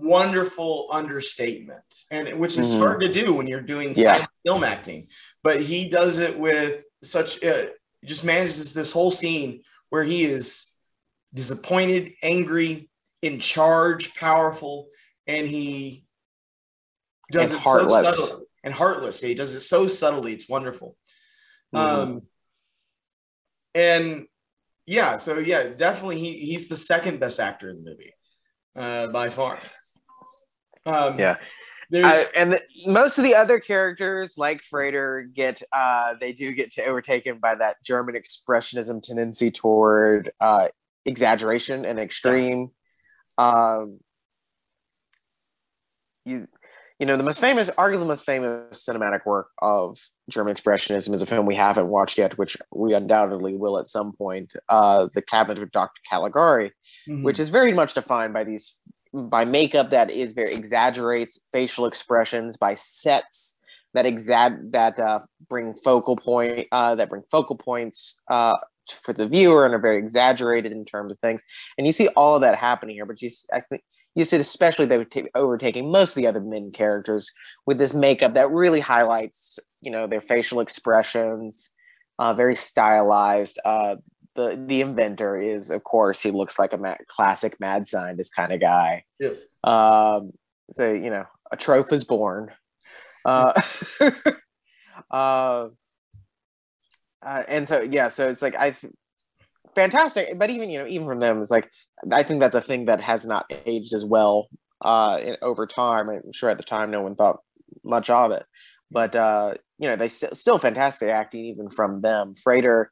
[0.00, 2.78] wonderful understatement, and which is Mhm.
[2.78, 4.26] hard to do when you're doing Yeah.
[4.44, 5.08] film acting.
[5.44, 7.66] But he does it with such uh,
[8.04, 10.66] just manages this whole scene where he is
[11.34, 12.90] disappointed, angry,
[13.22, 14.88] in charge, powerful,
[15.26, 16.04] and he
[17.30, 18.08] does And it heartless.
[18.08, 19.20] so subtly and heartless.
[19.20, 20.32] He does it so subtly.
[20.32, 20.96] It's wonderful.
[21.74, 21.78] Mhm.
[21.78, 22.22] Um,
[23.74, 24.26] and
[24.86, 28.14] yeah, so yeah, definitely he, he's the second best actor in the movie
[28.74, 29.60] uh, by far.
[30.86, 31.36] Um, Yeah.
[31.90, 36.52] there's I, and the, most of the other characters, like Freder, get uh, they do
[36.52, 40.68] get to overtaken by that German expressionism tendency toward uh,
[41.08, 42.68] exaggeration and extreme.
[43.38, 43.98] Um,
[46.24, 46.46] you,
[46.98, 51.22] you know, the most famous, arguably the most famous cinematic work of German expressionism is
[51.22, 54.52] a film we haven't watched yet, which we undoubtedly will at some point.
[54.68, 56.00] Uh, the Cabinet of Dr.
[56.08, 56.72] Caligari,
[57.08, 57.22] Mhm.
[57.22, 58.78] which is very much defined by these
[59.14, 63.58] by makeup that is very exaggerates facial expressions by sets
[63.94, 68.54] that exact that uh, bring focal point uh, that bring focal points uh,
[68.92, 71.44] for the viewer and are very exaggerated in terms of things.
[71.76, 73.82] And you see all of that happening here but you I think
[74.14, 77.30] you see especially they were ta- overtaking most of the other men characters
[77.66, 81.70] with this makeup that really highlights you know their facial expressions
[82.18, 83.94] uh, very stylized uh,
[84.38, 88.60] the the inventor is of course he looks like a classic mad scientist kind of
[88.60, 89.04] guy.
[89.18, 89.30] Yeah.
[89.64, 90.32] um
[90.70, 92.50] so you know a trope is born.
[93.24, 93.60] Uh,
[97.28, 98.74] uh, and so yeah so it's like i
[99.74, 100.38] fantastic.
[100.38, 101.70] But even you know even from them it's like
[102.12, 104.48] i think that's a thing that has not aged as well
[104.82, 106.08] uh in, over time.
[106.08, 107.40] I'm sure at the time no one thought
[107.84, 108.44] much of it.
[108.90, 112.34] But uh you know they still still fantastic acting even from them.
[112.34, 112.86] Freder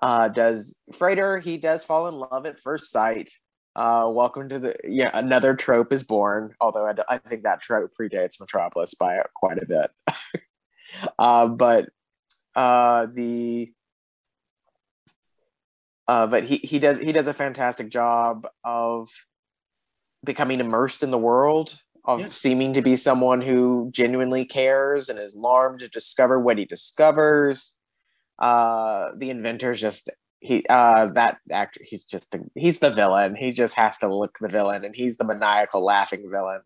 [0.00, 3.30] uh does Freder he does fall in love at first sight.
[3.76, 8.40] Uh welcome to the yeah another trope is born although I think that trope predates
[8.40, 9.90] metropolis by quite a bit.
[11.18, 11.88] Uh but
[12.54, 13.72] uh the
[16.08, 19.08] uh but he he does he does a fantastic job of
[20.24, 22.28] becoming immersed in the world of Yeah.
[22.28, 27.74] seeming to be someone who genuinely cares and is alarmed to discover what he discovers
[28.38, 30.10] uh the inventor's just
[30.40, 34.38] he uh that actor he's just the, he's the villain he just has to look
[34.40, 36.60] the villain and he's the maniacal laughing villain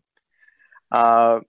[0.91, 1.39] uh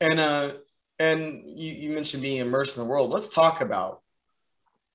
[0.00, 0.52] and uh
[0.98, 3.10] and you, you mentioned being immersed in the world.
[3.10, 4.02] Let's talk about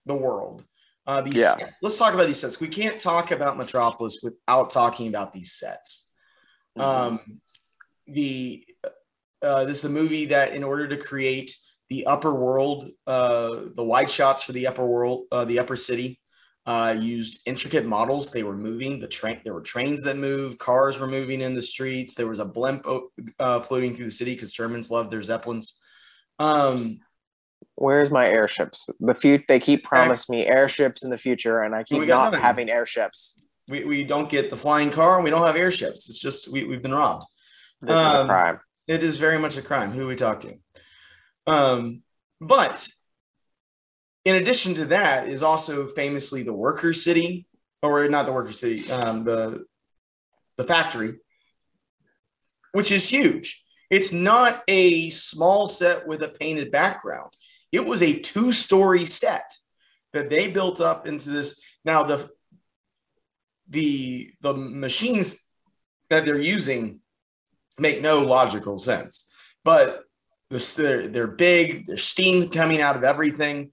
[0.05, 0.63] the world.
[1.05, 1.55] Uh, these Yeah.
[1.81, 2.59] let's talk about these sets.
[2.59, 6.09] We can't talk about Metropolis without talking about these sets.
[6.77, 7.41] Um,
[8.07, 8.65] the
[9.41, 11.55] uh, this is a movie that, in order to create
[11.89, 16.21] the upper world, uh, the wide shots for the upper world, uh, the upper city,
[16.65, 18.31] uh, used intricate models.
[18.31, 18.99] They were moving.
[19.01, 19.41] The train.
[19.43, 20.59] There were trains that moved.
[20.59, 22.13] Cars were moving in the streets.
[22.13, 22.87] There was a blimp
[23.37, 25.77] uh, floating through the city because Germans love their zeppelins.
[26.39, 26.99] Um,
[27.75, 31.83] where's my airships the few they keep promising me airships in the future and i
[31.83, 35.55] keep not having airships We, we don't get the flying car and we don't have
[35.55, 36.09] airships.
[36.09, 37.25] It's just we, we've been robbed.
[37.81, 38.59] This is a Um, crime.
[38.87, 39.91] It is very much a crime.
[39.93, 40.53] Who we talk to.
[41.47, 42.01] Um,
[42.41, 42.85] but
[44.25, 47.45] in addition to that, is also famously the worker city,
[47.81, 49.63] or not the worker city, um, the
[50.57, 51.13] the factory,
[52.73, 53.63] which is huge.
[53.89, 57.31] It's not a small set with a painted background.
[57.73, 59.51] It was a two-story set
[60.13, 61.59] that they built up into this.
[61.83, 62.29] Now the
[63.67, 65.37] the the machines
[66.09, 66.99] that they're using
[67.79, 69.31] make no logical sense,
[69.63, 70.03] but
[70.51, 71.87] the, they're, they're big.
[71.87, 73.71] There's steam coming out of everything,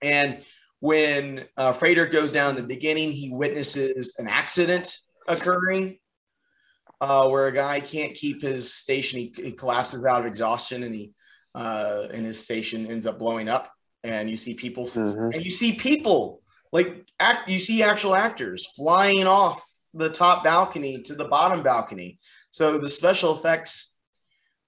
[0.00, 0.42] and
[0.78, 5.98] when uh, Freder goes down in the beginning, he witnesses an accident occurring
[7.00, 9.18] uh, where a guy can't keep his station.
[9.18, 11.12] He, he collapses out of exhaustion and he
[11.54, 13.70] uh, and his station ends up blowing up.
[14.02, 15.34] And you see people, Mhm.
[15.34, 16.42] and you see people
[16.72, 17.48] like act.
[17.48, 22.18] You see actual actors flying off the top balcony to the bottom balcony.
[22.50, 23.96] So the special effects,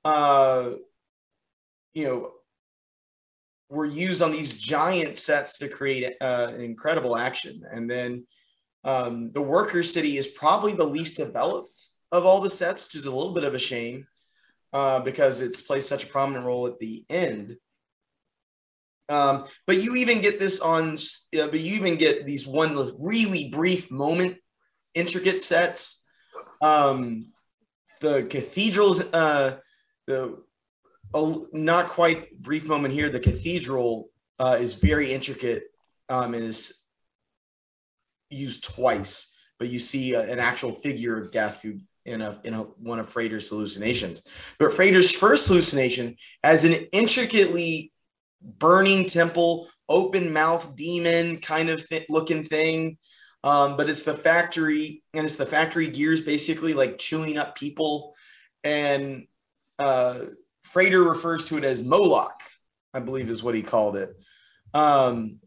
[0.04, 0.70] uh,
[1.92, 2.32] you know,
[3.68, 7.62] were used on these giant sets to create uh, incredible action.
[7.70, 8.26] And then
[8.84, 11.76] um, the worker city is probably the least developed
[12.12, 14.06] of all the sets, which is a little bit of a shame
[14.76, 17.56] uh, because it's plays such a prominent role at the end.
[19.08, 20.96] Um, but you even get this on,
[21.38, 24.36] uh, but you even get these one really brief moment,
[24.94, 26.04] intricate sets.
[26.60, 27.28] Um,
[28.00, 29.56] the cathedrals, uh,
[30.06, 30.42] the
[31.54, 33.08] not quite brief moment here.
[33.08, 35.62] The cathedral uh, is very intricate
[36.10, 36.84] um, and is
[38.28, 42.54] used twice, but you see a, an actual figure of death who in a in
[42.54, 44.22] a, one of Freder's hallucinations.
[44.58, 47.92] But Freder's first hallucination has an intricately
[48.40, 52.98] burning temple, open mouth demon kind of th- looking thing.
[53.44, 58.14] Um, but it's the factory, and it's the factory gears basically like chewing up people.
[58.64, 59.26] And
[59.78, 60.20] uh,
[60.66, 62.40] Freder refers to it as Moloch,
[62.92, 64.16] I believe is what he called it,
[64.74, 65.38] um,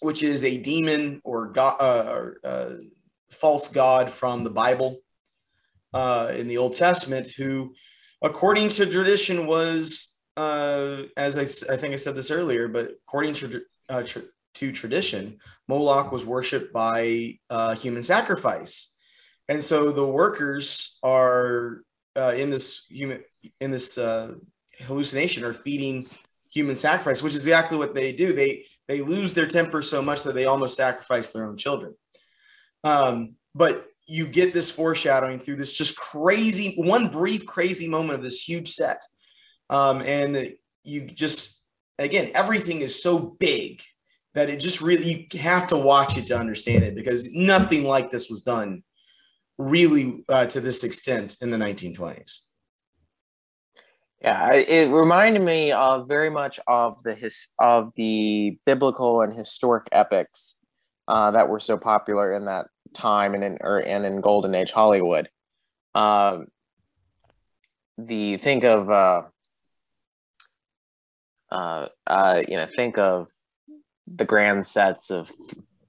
[0.00, 2.70] which is a demon or god, uh, or, uh,
[3.30, 5.00] false god from the Bible
[5.94, 7.74] uh, in the Old Testament, who,
[8.20, 11.38] according to tradition, was uh, as
[11.68, 15.38] I think I said this earlier, but according to uh, tr- to tradition,
[15.68, 18.92] Moloch was worshipped by uh, human sacrifice,
[19.48, 21.82] and so the workers are
[22.16, 23.22] uh, in this human
[23.60, 24.34] in this uh,
[24.80, 26.04] hallucination are feeding
[26.52, 28.32] human sacrifice, which is exactly what they do.
[28.32, 31.94] They they lose their temper so much that they almost sacrifice their own children.
[32.82, 38.24] Um, but you get this foreshadowing through this just crazy one brief crazy moment of
[38.24, 39.02] this huge set,
[39.70, 41.62] um, and you just
[41.98, 43.82] again everything is so big
[44.34, 48.10] that it just really you have to watch it to understand it because nothing like
[48.10, 48.82] this was done
[49.58, 52.40] really uh, to this extent in the 1920s.
[54.20, 59.86] Yeah, it reminded me of very much of the his of the biblical and historic
[59.92, 60.56] epics
[61.08, 64.72] uh, that were so popular in that time and in or and in Golden Age
[64.72, 65.28] Hollywood.
[65.94, 66.46] Um,
[67.98, 69.22] the think of uh,
[71.50, 73.28] uh, uh, you know think of
[74.06, 75.30] the grand sets of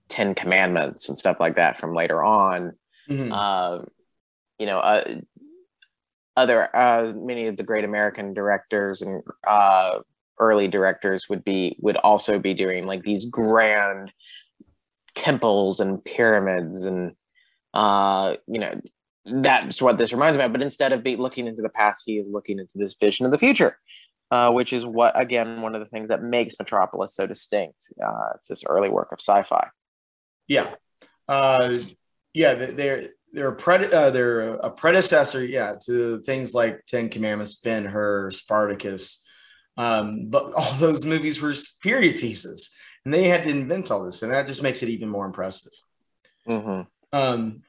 [0.09, 2.73] Ten Commandments and stuff like that from later on
[3.09, 3.31] Mhm.
[3.31, 3.85] uh,
[4.57, 5.03] you know, uh,
[6.37, 9.99] other uh, many of the great American directors and uh,
[10.39, 14.11] early directors would be would also be doing like these grand
[15.16, 17.13] temples and pyramids and
[17.74, 18.80] uh, you know
[19.26, 20.51] that's what this reminds me of.
[20.51, 23.32] But instead of be looking into the past, he is looking into this vision of
[23.32, 23.78] the future.
[24.32, 27.91] Uh, which is what again one of the things that makes Metropolis so distinct.
[28.03, 29.68] Uh, it's this early work of sci-fi.
[30.47, 30.74] Yeah,
[31.28, 31.78] uh,
[32.34, 37.59] yeah, they- they're they're a uh, they're a predecessor, yeah, to things like Ten Commandments,
[37.59, 39.24] Ben Hur, Spartacus.
[39.78, 41.53] Um, but all those movies were
[41.84, 42.74] period pieces,
[43.05, 45.71] and they had to invent all this, and that just makes it even more impressive.
[46.45, 46.81] hmm
[47.13, 47.61] Um,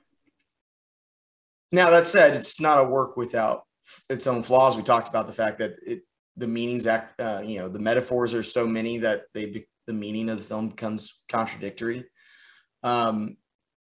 [1.70, 3.64] now that said, it's not a work without
[4.08, 4.76] its own flaws.
[4.76, 6.02] We talked about the fact that it
[6.38, 10.28] the meanings act, uh, you know, the metaphors are so many that they the meaning
[10.28, 12.04] of the film becomes contradictory.
[12.82, 13.36] Um,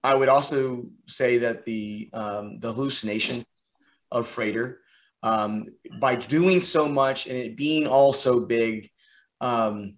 [0.04, 3.46] I would also say that the um, the hallucination
[4.12, 4.76] of Freder,
[5.24, 5.68] um,
[6.00, 8.90] by doing so much and it being all so big,
[9.42, 9.94] um,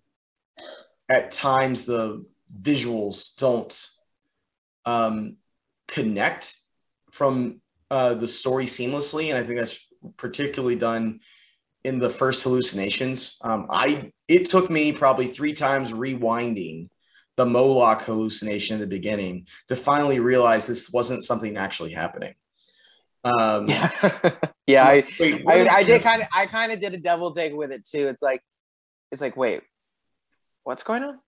[1.09, 2.25] at times the
[2.61, 3.87] visuals don't
[4.85, 5.37] um,
[5.87, 6.55] connect
[7.11, 9.85] from uh, the story seamlessly, and I think that's
[10.17, 11.19] particularly done
[11.83, 13.37] in the first hallucinations.
[13.41, 16.89] Um, I it took me probably three times rewinding
[17.37, 22.33] the Moloch hallucination in the beginning to finally realize this wasn't something actually happening.
[23.23, 23.67] Um,
[24.67, 27.53] yeah, I, wait, I, I did kind of, I kind of did a double take
[27.53, 28.07] with it too.
[28.07, 28.41] It's like,
[29.11, 29.63] it's like, wait,
[30.65, 31.19] what's going on?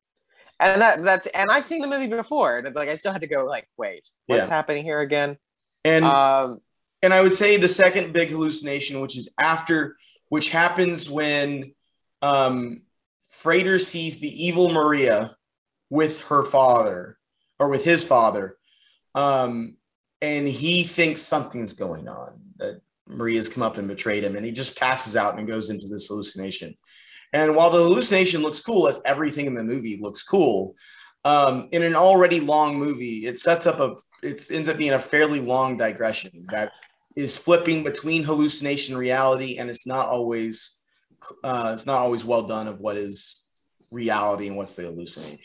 [0.60, 3.22] And that that's and I've seen the movie before, and it's like I still had
[3.22, 4.50] to go like, wait, what's yeah.
[4.50, 5.38] happening here again?
[5.86, 6.60] And um,
[7.02, 9.96] and I would say the second big hallucination, which is after,
[10.30, 11.74] which happens when
[12.24, 12.82] um,
[13.32, 15.36] Freder sees the evil Maria
[15.92, 17.18] with her father
[17.60, 18.58] or with his father,
[19.14, 19.76] um,
[20.22, 24.52] and he thinks something's going on that Maria's come up and betrayed him, and he
[24.52, 26.76] just passes out and goes into this hallucination.
[27.34, 30.76] And while the hallucination looks cool, as everything in the movie looks cool,
[31.26, 35.00] um, in an already long movie, it sets up a it ends up being a
[35.00, 36.72] fairly long digression that
[37.16, 40.80] is flipping between hallucination and reality, and it's not always
[41.44, 43.46] uh, it's not always well done of what is
[43.92, 45.44] reality and what's the hallucination.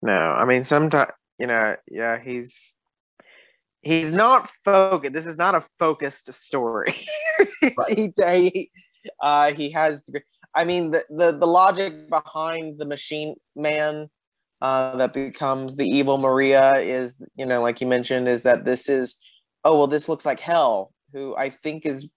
[0.00, 2.74] No, I mean sometimes you know, yeah, he's
[3.80, 5.12] he's not focused.
[5.12, 6.94] This is not a focused story.
[7.62, 7.98] right.
[7.98, 8.70] he, he,
[9.20, 10.04] uh, he has
[10.54, 14.08] I mean, the, the, the logic behind the machine man
[14.60, 18.88] uh, that becomes the evil Maria is, you know, like you mentioned, is that this
[18.88, 19.18] is,
[19.64, 22.08] oh, well, this looks like Hel, who I think is.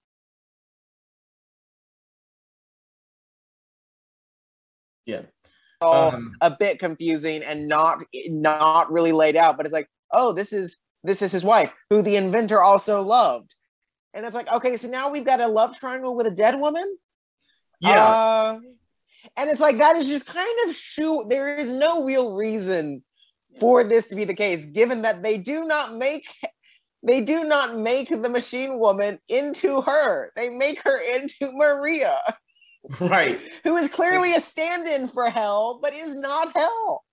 [5.05, 5.21] Yeah.
[5.81, 10.31] All um, a bit confusing and not not really laid out, but it's like, oh,
[10.33, 13.53] this is this is his wife, who the inventor also loved.
[14.13, 16.97] And it's like, okay, so now we've got a love triangle with a dead woman.
[17.81, 18.05] Yeah.
[18.05, 18.59] Uh,
[19.37, 21.27] and it's like that is just kind of shoot.
[21.29, 23.03] There is no real reason
[23.59, 26.27] for this to be the case, given that they do not make
[27.03, 30.31] they do not make the machine woman into her.
[30.35, 32.19] They make her into Maria.
[32.99, 33.41] Right.
[33.63, 37.04] Who is clearly a stand-in for Hel, but is not Hel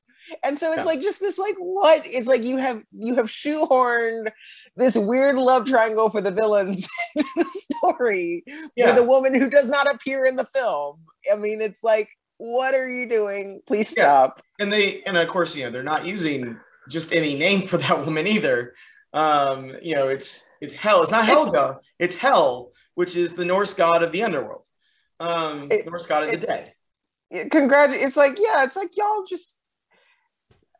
[0.42, 0.84] and so it's yeah.
[0.84, 4.30] like just this like what it's like you have you have shoehorned
[4.76, 8.44] this weird love triangle for the villains into the story
[8.76, 8.90] yeah.
[8.90, 11.00] with a woman who does not appear in the film
[11.32, 12.08] i mean it's like
[12.38, 14.64] what are you doing please stop yeah.
[14.64, 16.58] and they and of course you know they're not using
[16.88, 18.74] just any name for that woman either
[19.12, 23.74] um you know it's it's Hel it's not helga it's Hel which is the norse
[23.74, 24.64] god of the underworld
[25.20, 26.72] um it, norse god of the dead
[27.50, 27.94] Congrats!
[27.94, 29.56] It's like, yeah, it's like y'all just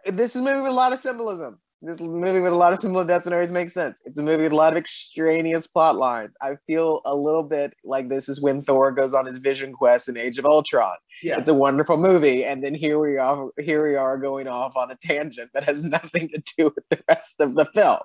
[0.06, 1.58] this is a movie with a lot of symbolism.
[1.84, 3.98] This movie with a lot of symbolism doesn't always make sense.
[4.04, 6.36] It's a movie with a lot of extraneous plot lines.
[6.40, 10.08] I feel a little bit like this is when Thor goes on his vision quest
[10.08, 10.94] in Age of Ultron.
[11.24, 11.40] Yeah.
[11.40, 13.48] It's a wonderful movie, and then here we are.
[13.58, 17.02] Here we are going off on a tangent that has nothing to do with the
[17.08, 17.98] rest of the film.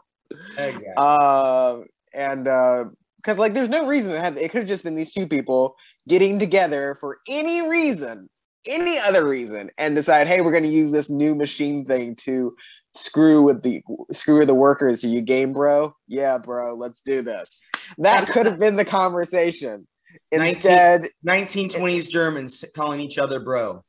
[0.57, 0.87] Exactly.
[0.97, 1.81] Uh,
[2.13, 5.11] and because uh, like, there's no reason it, had, it could have just been these
[5.11, 5.75] two people
[6.07, 8.27] getting together for any reason
[8.65, 12.55] any other reason and decide, hey, we're going to use this new machine thing to
[12.93, 13.81] screw with the
[14.11, 15.03] screw with the workers.
[15.03, 15.95] Are you game, bro?
[16.07, 16.75] Yeah, bro.
[16.75, 17.59] Let's do this.
[17.97, 19.87] That could have been the conversation.
[20.31, 23.83] Instead, 19, 1920s Germans calling each other bro.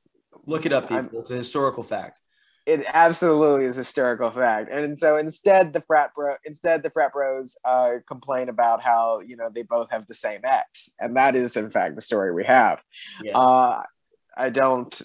[0.46, 0.96] Look it up, people.
[0.96, 2.20] I'm, it's a historical fact.
[2.66, 4.70] It absolutely is a historical fact.
[4.70, 9.36] And so instead, the frat bro, instead the frat bros uh, complain about how you
[9.36, 12.44] know they both have the same ex, and that is in fact the story we
[12.44, 12.82] have.
[13.22, 13.38] Yeah.
[13.38, 13.82] Uh,
[14.38, 15.00] I don't.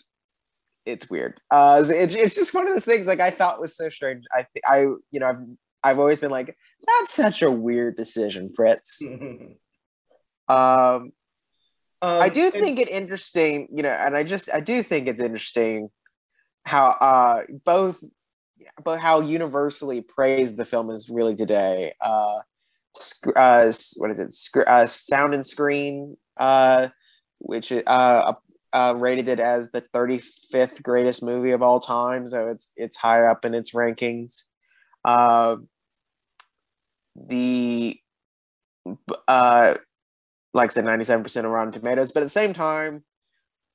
[0.86, 1.40] It's weird.
[1.50, 3.08] Uh, it's, it's just one of those things.
[3.08, 4.26] Like I thought was so strange.
[4.32, 4.80] I I
[5.12, 5.46] you know I've
[5.84, 6.56] I've always been like
[6.86, 9.02] that's such a weird decision, Fritz.
[9.06, 9.50] um,
[10.50, 11.12] um,
[12.02, 15.90] I do think it interesting, you know, and I just I do think it's interesting
[16.66, 18.04] how uh both
[18.84, 21.94] but how universally praised the film is really today.
[22.02, 22.40] Uh,
[22.96, 24.34] sc- uh what is it?
[24.34, 26.90] Sc- uh, sound and screen, uh,
[27.40, 28.34] which uh
[28.74, 33.26] uh, rated it as the 35th greatest movie of all time, so it's it's high
[33.26, 34.44] up in its rankings.
[35.06, 35.58] Uh,
[37.16, 37.96] the
[39.28, 39.76] uh,
[40.54, 43.04] like I said, 97% of Rotten Tomatoes, but at the same time,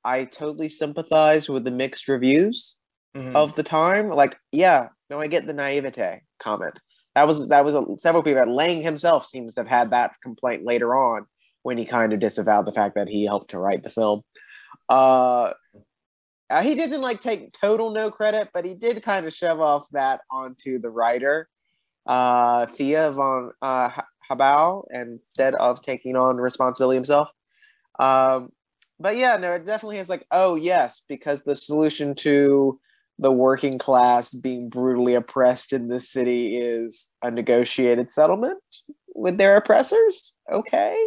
[0.03, 2.77] I totally sympathize with the mixed reviews
[3.15, 3.35] mm-hmm.
[3.35, 4.09] of the time.
[4.09, 6.79] Like, yeah, no, I get the naivete comment.
[7.15, 8.45] That was that was a, several people.
[8.53, 11.25] Lang himself seems to have had that complaint later on
[11.63, 14.21] when he kind of disavowed the fact that he helped to write the film.
[14.89, 15.53] Uh,
[16.49, 19.85] uh, he didn't like take total no credit, but he did kind of shove off
[19.91, 21.47] that onto the writer,
[22.07, 23.91] uh, Thea von uh,
[24.29, 27.29] Harbou, instead of taking on responsibility himself.
[27.99, 28.49] Um,
[28.99, 32.79] but yeah, no, it definitely is like, oh yes, because the solution to
[33.19, 38.57] the working class being brutally oppressed in this city is a negotiated settlement
[39.13, 40.33] with their oppressors.
[40.51, 40.97] Okay.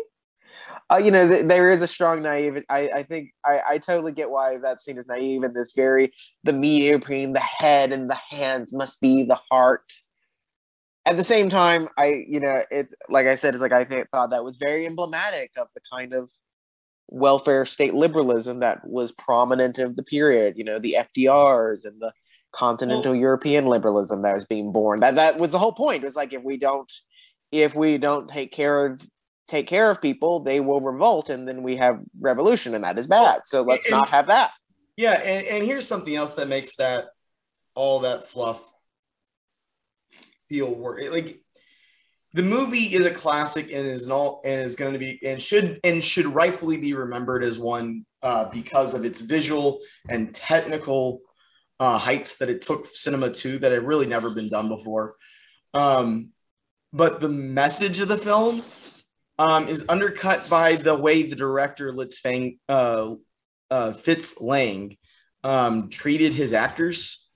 [0.90, 2.62] Uh, you know, th- there is a strong naive.
[2.68, 6.12] I, I think I, I totally get why that scene is naive and this very
[6.44, 9.92] the mediator between the head and the hands must be the heart.
[11.04, 14.08] At the same time, I you know it's like I said, it's like I think,
[14.10, 16.30] thought that was very emblematic of the kind of
[17.08, 20.56] welfare state liberalism that was prominent of the period.
[20.56, 22.12] You know, the FDRs and the
[22.52, 25.00] continental well, European liberalism that was being born.
[25.00, 26.02] That that was the whole point.
[26.02, 26.90] It was like if we don't
[27.50, 29.06] if we don't take care of
[29.53, 33.07] take care of people, they will revolt, and then we have revolution, and that is
[33.07, 33.42] bad.
[33.44, 34.53] So let's and, not have that.
[34.96, 37.09] Yeah, and, and here's something else that makes that
[37.74, 38.64] all that fluff
[40.48, 41.03] feel work.
[41.12, 41.42] Like
[42.32, 45.40] the movie is a classic and is an all and is going to be and
[45.40, 51.20] should and should rightfully be remembered as one uh, because of its visual and technical
[51.78, 55.14] uh, heights that it took cinema to that had really never been done before.
[55.74, 56.30] Um,
[56.90, 58.62] but the message of the film
[59.38, 63.14] um, is undercut by the way the director Litz Fang, uh,
[63.70, 64.96] uh, Fitz Lang
[65.44, 67.28] um, treated his actors.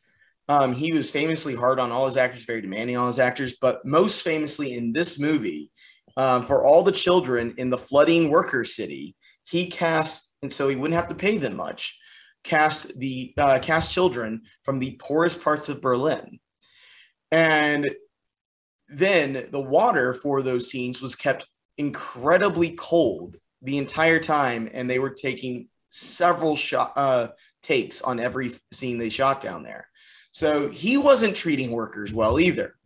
[0.49, 3.85] Um, he was famously hard on all his actors, very demanding on his actors, but
[3.85, 5.71] most famously in this movie,
[6.17, 10.77] um, for all the children in the flooding worker city, he cast, and so he
[10.77, 11.99] wouldn't have to pay them much,
[12.45, 16.39] cast the uh, cast children from the poorest parts of Berlin.
[17.31, 17.91] And
[18.89, 21.47] then the water for those scenes was kept
[21.79, 27.29] incredibly cold the entire time, and they were taking several shot uh,
[27.63, 29.89] takes on every scene they shot down there.
[30.31, 32.77] So he wasn't treating workers well either.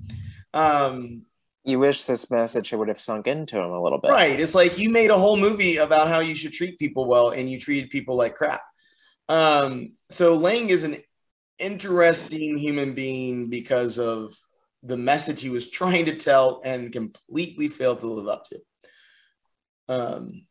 [0.54, 1.22] Um,
[1.64, 4.10] you wish this message would have sunk into him a little bit.
[4.10, 4.40] Right.
[4.40, 7.50] It's like you made a whole movie about how you should treat people well and
[7.50, 8.62] you treated people like crap.
[9.28, 11.02] Um, so Lang is an
[11.58, 14.34] interesting human being because of
[14.82, 18.60] the message he was trying to tell and completely failed to live up to.
[19.90, 20.46] Um,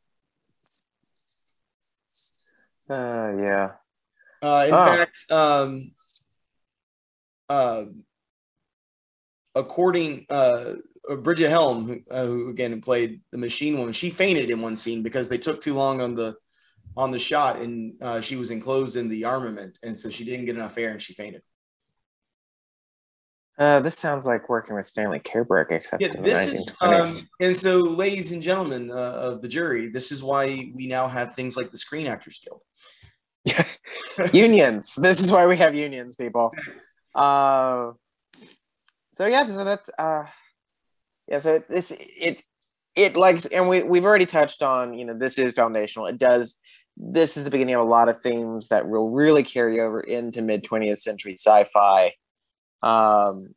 [2.90, 3.72] uh, yeah.
[4.42, 4.86] Uh, in oh.
[4.86, 5.92] fact, um,
[7.48, 7.84] uh,
[9.56, 10.74] according uh,
[11.22, 15.04] Bridget Helm, who, uh, who again played the Machine Woman, she fainted in one scene
[15.04, 16.36] because they took too long on the
[16.98, 20.46] on the shot, and uh, she was enclosed in the armament, and so she didn't
[20.46, 21.42] get enough air, and she fainted.
[23.60, 27.05] Uh, this sounds like working with Stanley Kubrick, except yeah, this is, um,
[27.41, 31.36] and so, ladies and gentlemen uh, of the jury, this is why we now have
[31.36, 32.62] things like the Screen Actors Guild.
[34.34, 34.95] unions.
[34.95, 36.53] This is why we have unions, people.
[37.14, 37.91] Uh,
[39.12, 40.24] so yeah, so that's uh,
[41.28, 41.39] yeah.
[41.39, 42.41] So this it
[42.95, 44.93] it like, and we we've already touched on.
[44.93, 46.07] You know, this is foundational.
[46.07, 46.55] It does.
[46.95, 50.41] This is the beginning of a lot of themes that will really carry over into
[50.41, 52.14] mid twentieth century sci-fi
[52.82, 53.54] um,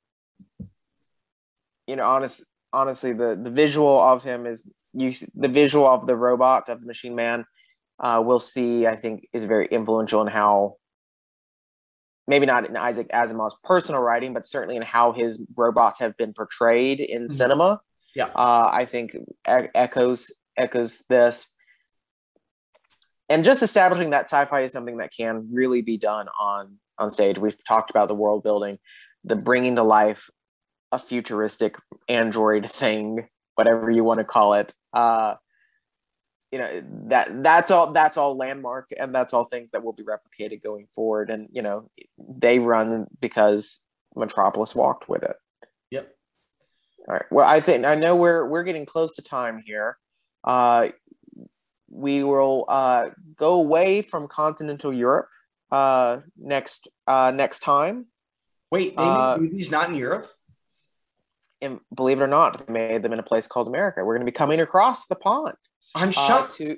[1.86, 5.12] you know, honest, honestly, the the visual of him is you.
[5.34, 7.44] The visual of the robot of the Machine Man,
[7.98, 8.86] uh, we'll see.
[8.86, 10.76] I think is very influential in how.
[12.28, 16.32] Maybe not in Isaac Asimov's personal writing, but certainly in how his robots have been
[16.32, 17.32] portrayed in mm-hmm.
[17.32, 17.80] cinema.
[18.14, 21.52] Yeah, uh, I think e- echoes echoes this
[23.32, 27.38] and just establishing that sci-fi is something that can really be done on on stage
[27.38, 28.78] we've talked about the world building
[29.24, 30.30] the bringing to life
[30.90, 31.76] a futuristic
[32.08, 34.74] android thing, whatever you want to call it.
[34.92, 35.34] Uh,
[36.52, 40.04] you know that that's all that's all landmark and that's all things that will be
[40.04, 43.80] replicated going forward and you know they run because
[44.14, 45.34] metropolis walked with it.
[45.90, 46.14] Yep.
[47.08, 49.96] All right well i think i know we're we're getting close to time here.
[50.44, 50.90] Uh
[51.88, 55.28] we will uh go away from continental europe
[55.70, 58.06] uh next uh next time
[58.72, 60.30] Wait, they uh, movies not in Europe?
[61.60, 64.02] And believe it or not, they made them in a place called America.
[64.02, 65.56] We're going to be coming across the pond.
[65.94, 66.52] I'm uh, shocked.
[66.58, 66.76] Uh, to,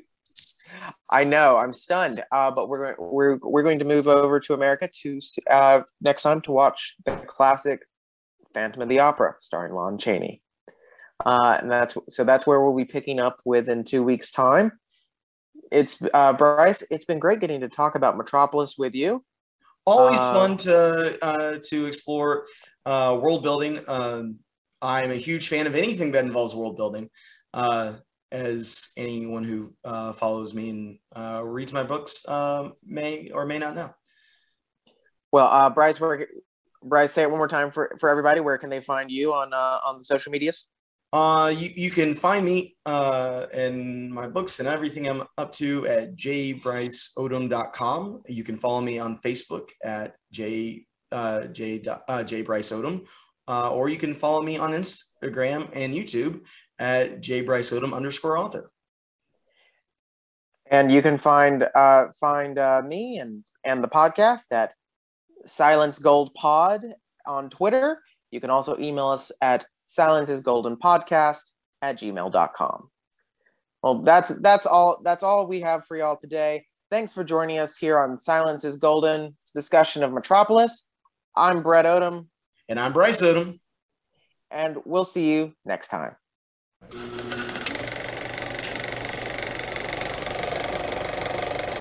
[1.09, 2.21] I know, I'm stunned.
[2.33, 6.41] Uh, but we're we're we're going to move over to America to uh, next time
[6.43, 7.83] to watch the classic
[8.55, 10.43] Phantom of the Opera, starring Lon Chaney.
[11.25, 14.73] Uh, and that's so that's where we'll be picking up with in two weeks' time.
[15.71, 16.83] It's uh, Bryce.
[16.91, 19.25] It's been great getting to talk about Metropolis with you.
[19.87, 22.47] Always uh, fun to uh, to explore
[22.87, 23.81] uh, world building.
[23.87, 24.39] Um,
[24.81, 27.11] I'm a huge fan of anything that involves world building.
[27.53, 27.95] Uh,
[28.33, 33.59] as anyone who uh, follows me and uh, reads my books um, may or may
[33.59, 33.95] not know.
[35.31, 36.27] Well, Bryce, where,
[36.83, 38.41] Bryce, say it one more time for, for everybody.
[38.41, 40.67] Where can they find you on on the social medias?
[41.15, 45.87] Uh, you, you can find me uh, in my books and everything I'm up to
[45.87, 48.23] at jbryceodom.com.
[48.27, 53.07] You can follow me on Facebook at j, uh, j, uh, jbryceodom,
[53.47, 56.41] uh, or you can follow me on Instagram and YouTube
[56.81, 58.73] at jbryceodom underscore author.
[60.69, 64.75] And you can find uh, find uh, me and and the podcast at
[65.47, 66.85] Silence Gold Pod
[67.25, 68.03] on Twitter.
[68.33, 69.65] You can also email us at
[69.97, 71.51] silenceisgoldenpodcast
[71.83, 72.91] at gmail.com.
[73.83, 76.65] Well, that's that's all that's all we have for y'all today.
[76.91, 80.87] Thanks for joining us here on Silence is Golden discussion of Metropolis.
[81.37, 82.29] I'm Brett Odom.
[82.69, 83.59] And I'm Bryce Odom.
[84.51, 86.17] And we'll see you next time.